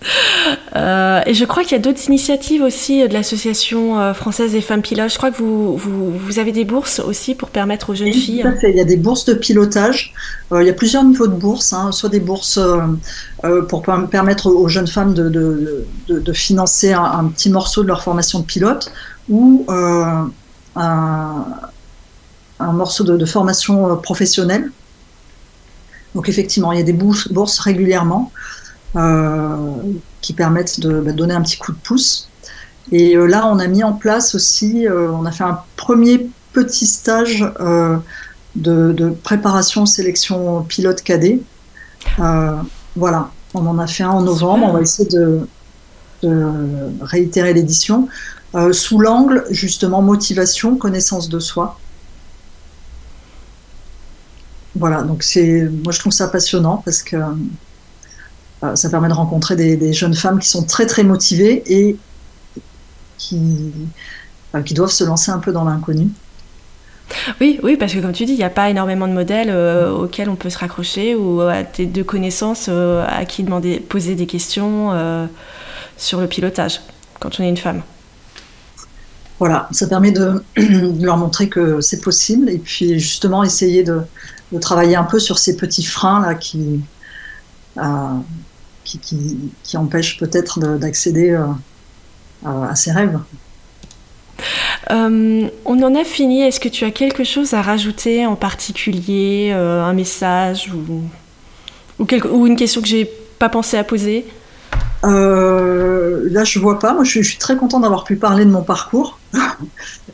[0.78, 4.60] Euh, et je crois qu'il y a d'autres initiatives aussi de l'Association euh, française des
[4.60, 5.10] femmes pilotes.
[5.10, 8.42] Je crois que vous, vous, avez des bourses aussi pour permettre aux jeunes filles.
[8.42, 8.70] Tout à fait.
[8.70, 10.12] Il y a des bourses de pilotage.
[10.52, 11.72] Euh, il y a plusieurs niveaux de bourses.
[11.72, 11.90] Hein.
[11.90, 12.60] Soit des bourses
[13.68, 18.40] pour permettre aux jeunes femmes de, de, de, financer un, petit morceau de leur formation
[18.40, 18.92] de pilote
[19.28, 20.30] ou un,
[20.76, 24.70] un, morceau de, formation professionnelle.
[26.14, 28.32] Donc effectivement, il y a des bourses régulièrement.
[28.96, 29.74] Euh,
[30.22, 32.30] qui permettent de bah, donner un petit coup de pouce.
[32.90, 36.30] Et euh, là, on a mis en place aussi, euh, on a fait un premier
[36.54, 37.44] petit stage
[38.56, 41.40] de, préparation sélection pilote cadet.
[42.96, 44.66] voilà, on en a fait un en novembre.
[44.66, 45.46] On va essayer de,
[47.02, 48.08] réitérer l'édition
[48.72, 51.78] sous l'angle justement motivation, connaissance de soi.
[54.74, 57.16] Voilà, donc c'est, moi je trouve ça passionnant parce que
[58.74, 61.96] ça permet de rencontrer des, jeunes femmes qui sont très très motivées et
[63.16, 63.72] qui,
[64.54, 66.08] euh, qui doivent se lancer un peu dans l'inconnu.
[67.40, 69.90] Oui, oui, parce que comme tu dis, il n'y a pas énormément de modèles euh,
[69.90, 74.92] auxquels on peut se raccrocher ou de connaissances à qui demander, poser des questions
[75.96, 76.80] sur le pilotage
[77.20, 77.82] quand on est une femme.
[79.38, 80.42] Voilà, ça permet de,
[81.00, 84.00] leur montrer que c'est possible et puis justement essayer de,
[84.52, 86.80] de, travailler un peu sur ces petits freins là qui,
[88.96, 91.44] qui, empêche peut-être d'accéder euh,
[92.44, 93.18] à, ses rêves.
[94.90, 96.42] Euh, on en a fini.
[96.42, 101.02] Est-ce que tu as quelque chose à rajouter en particulier, euh, un message ou...
[101.98, 104.26] ou, ou une question que j'ai pas pensé à poser?
[105.04, 106.94] Euh, là, je vois pas.
[106.94, 109.18] Moi, je, suis très content d'avoir pu parler de mon parcours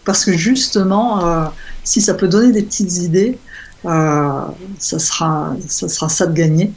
[0.05, 1.51] parce que justement,
[1.85, 3.39] si ça peut donner des petites idées,
[3.85, 6.73] ça sera, ça sera ça de gagner.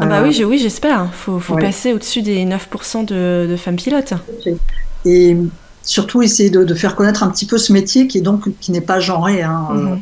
[0.00, 1.06] Ah bah oui, oui, j'espère.
[1.10, 4.14] Il faut, faut passer au-dessus des 9% de, de, femmes pilotes.
[5.04, 5.36] Et
[5.82, 8.80] surtout essayer de, faire connaître un petit peu ce métier qui est donc qui n'est
[8.80, 10.00] pas genré, hein,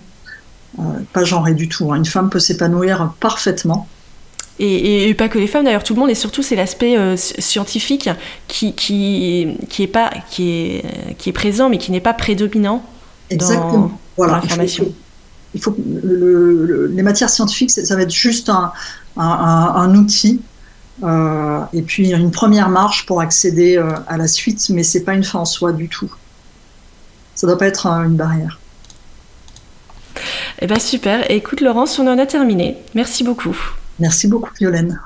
[0.79, 1.05] mhm.
[1.13, 1.93] pas genré du tout.
[1.93, 1.97] Hein.
[1.97, 3.89] Une femme peut s'épanouir parfaitement
[4.63, 8.11] et, pas que les femmes d'ailleurs, tout le monde, et surtout c'est l'aspect euh, scientifique
[8.47, 12.83] qui, qui, qui, est pas, qui, est, qui est présent mais qui n'est pas prédominant
[13.31, 13.91] Exactement.
[14.19, 14.93] dans, l'information.
[15.55, 18.73] Il faut, les matières scientifiques, ça, va être juste un,
[19.21, 20.41] un, outil
[21.03, 25.15] euh, et puis une première marche pour accéder euh, à la suite, mais c'est pas
[25.15, 26.13] une fin en soi du tout.
[27.35, 28.59] Ça doit pas être une barrière.
[30.61, 31.31] Eh ben super.
[31.31, 32.77] écoute Laurence, on en a terminé.
[32.95, 33.57] Merci beaucoup.
[33.99, 35.01] Merci beaucoup, Violaine.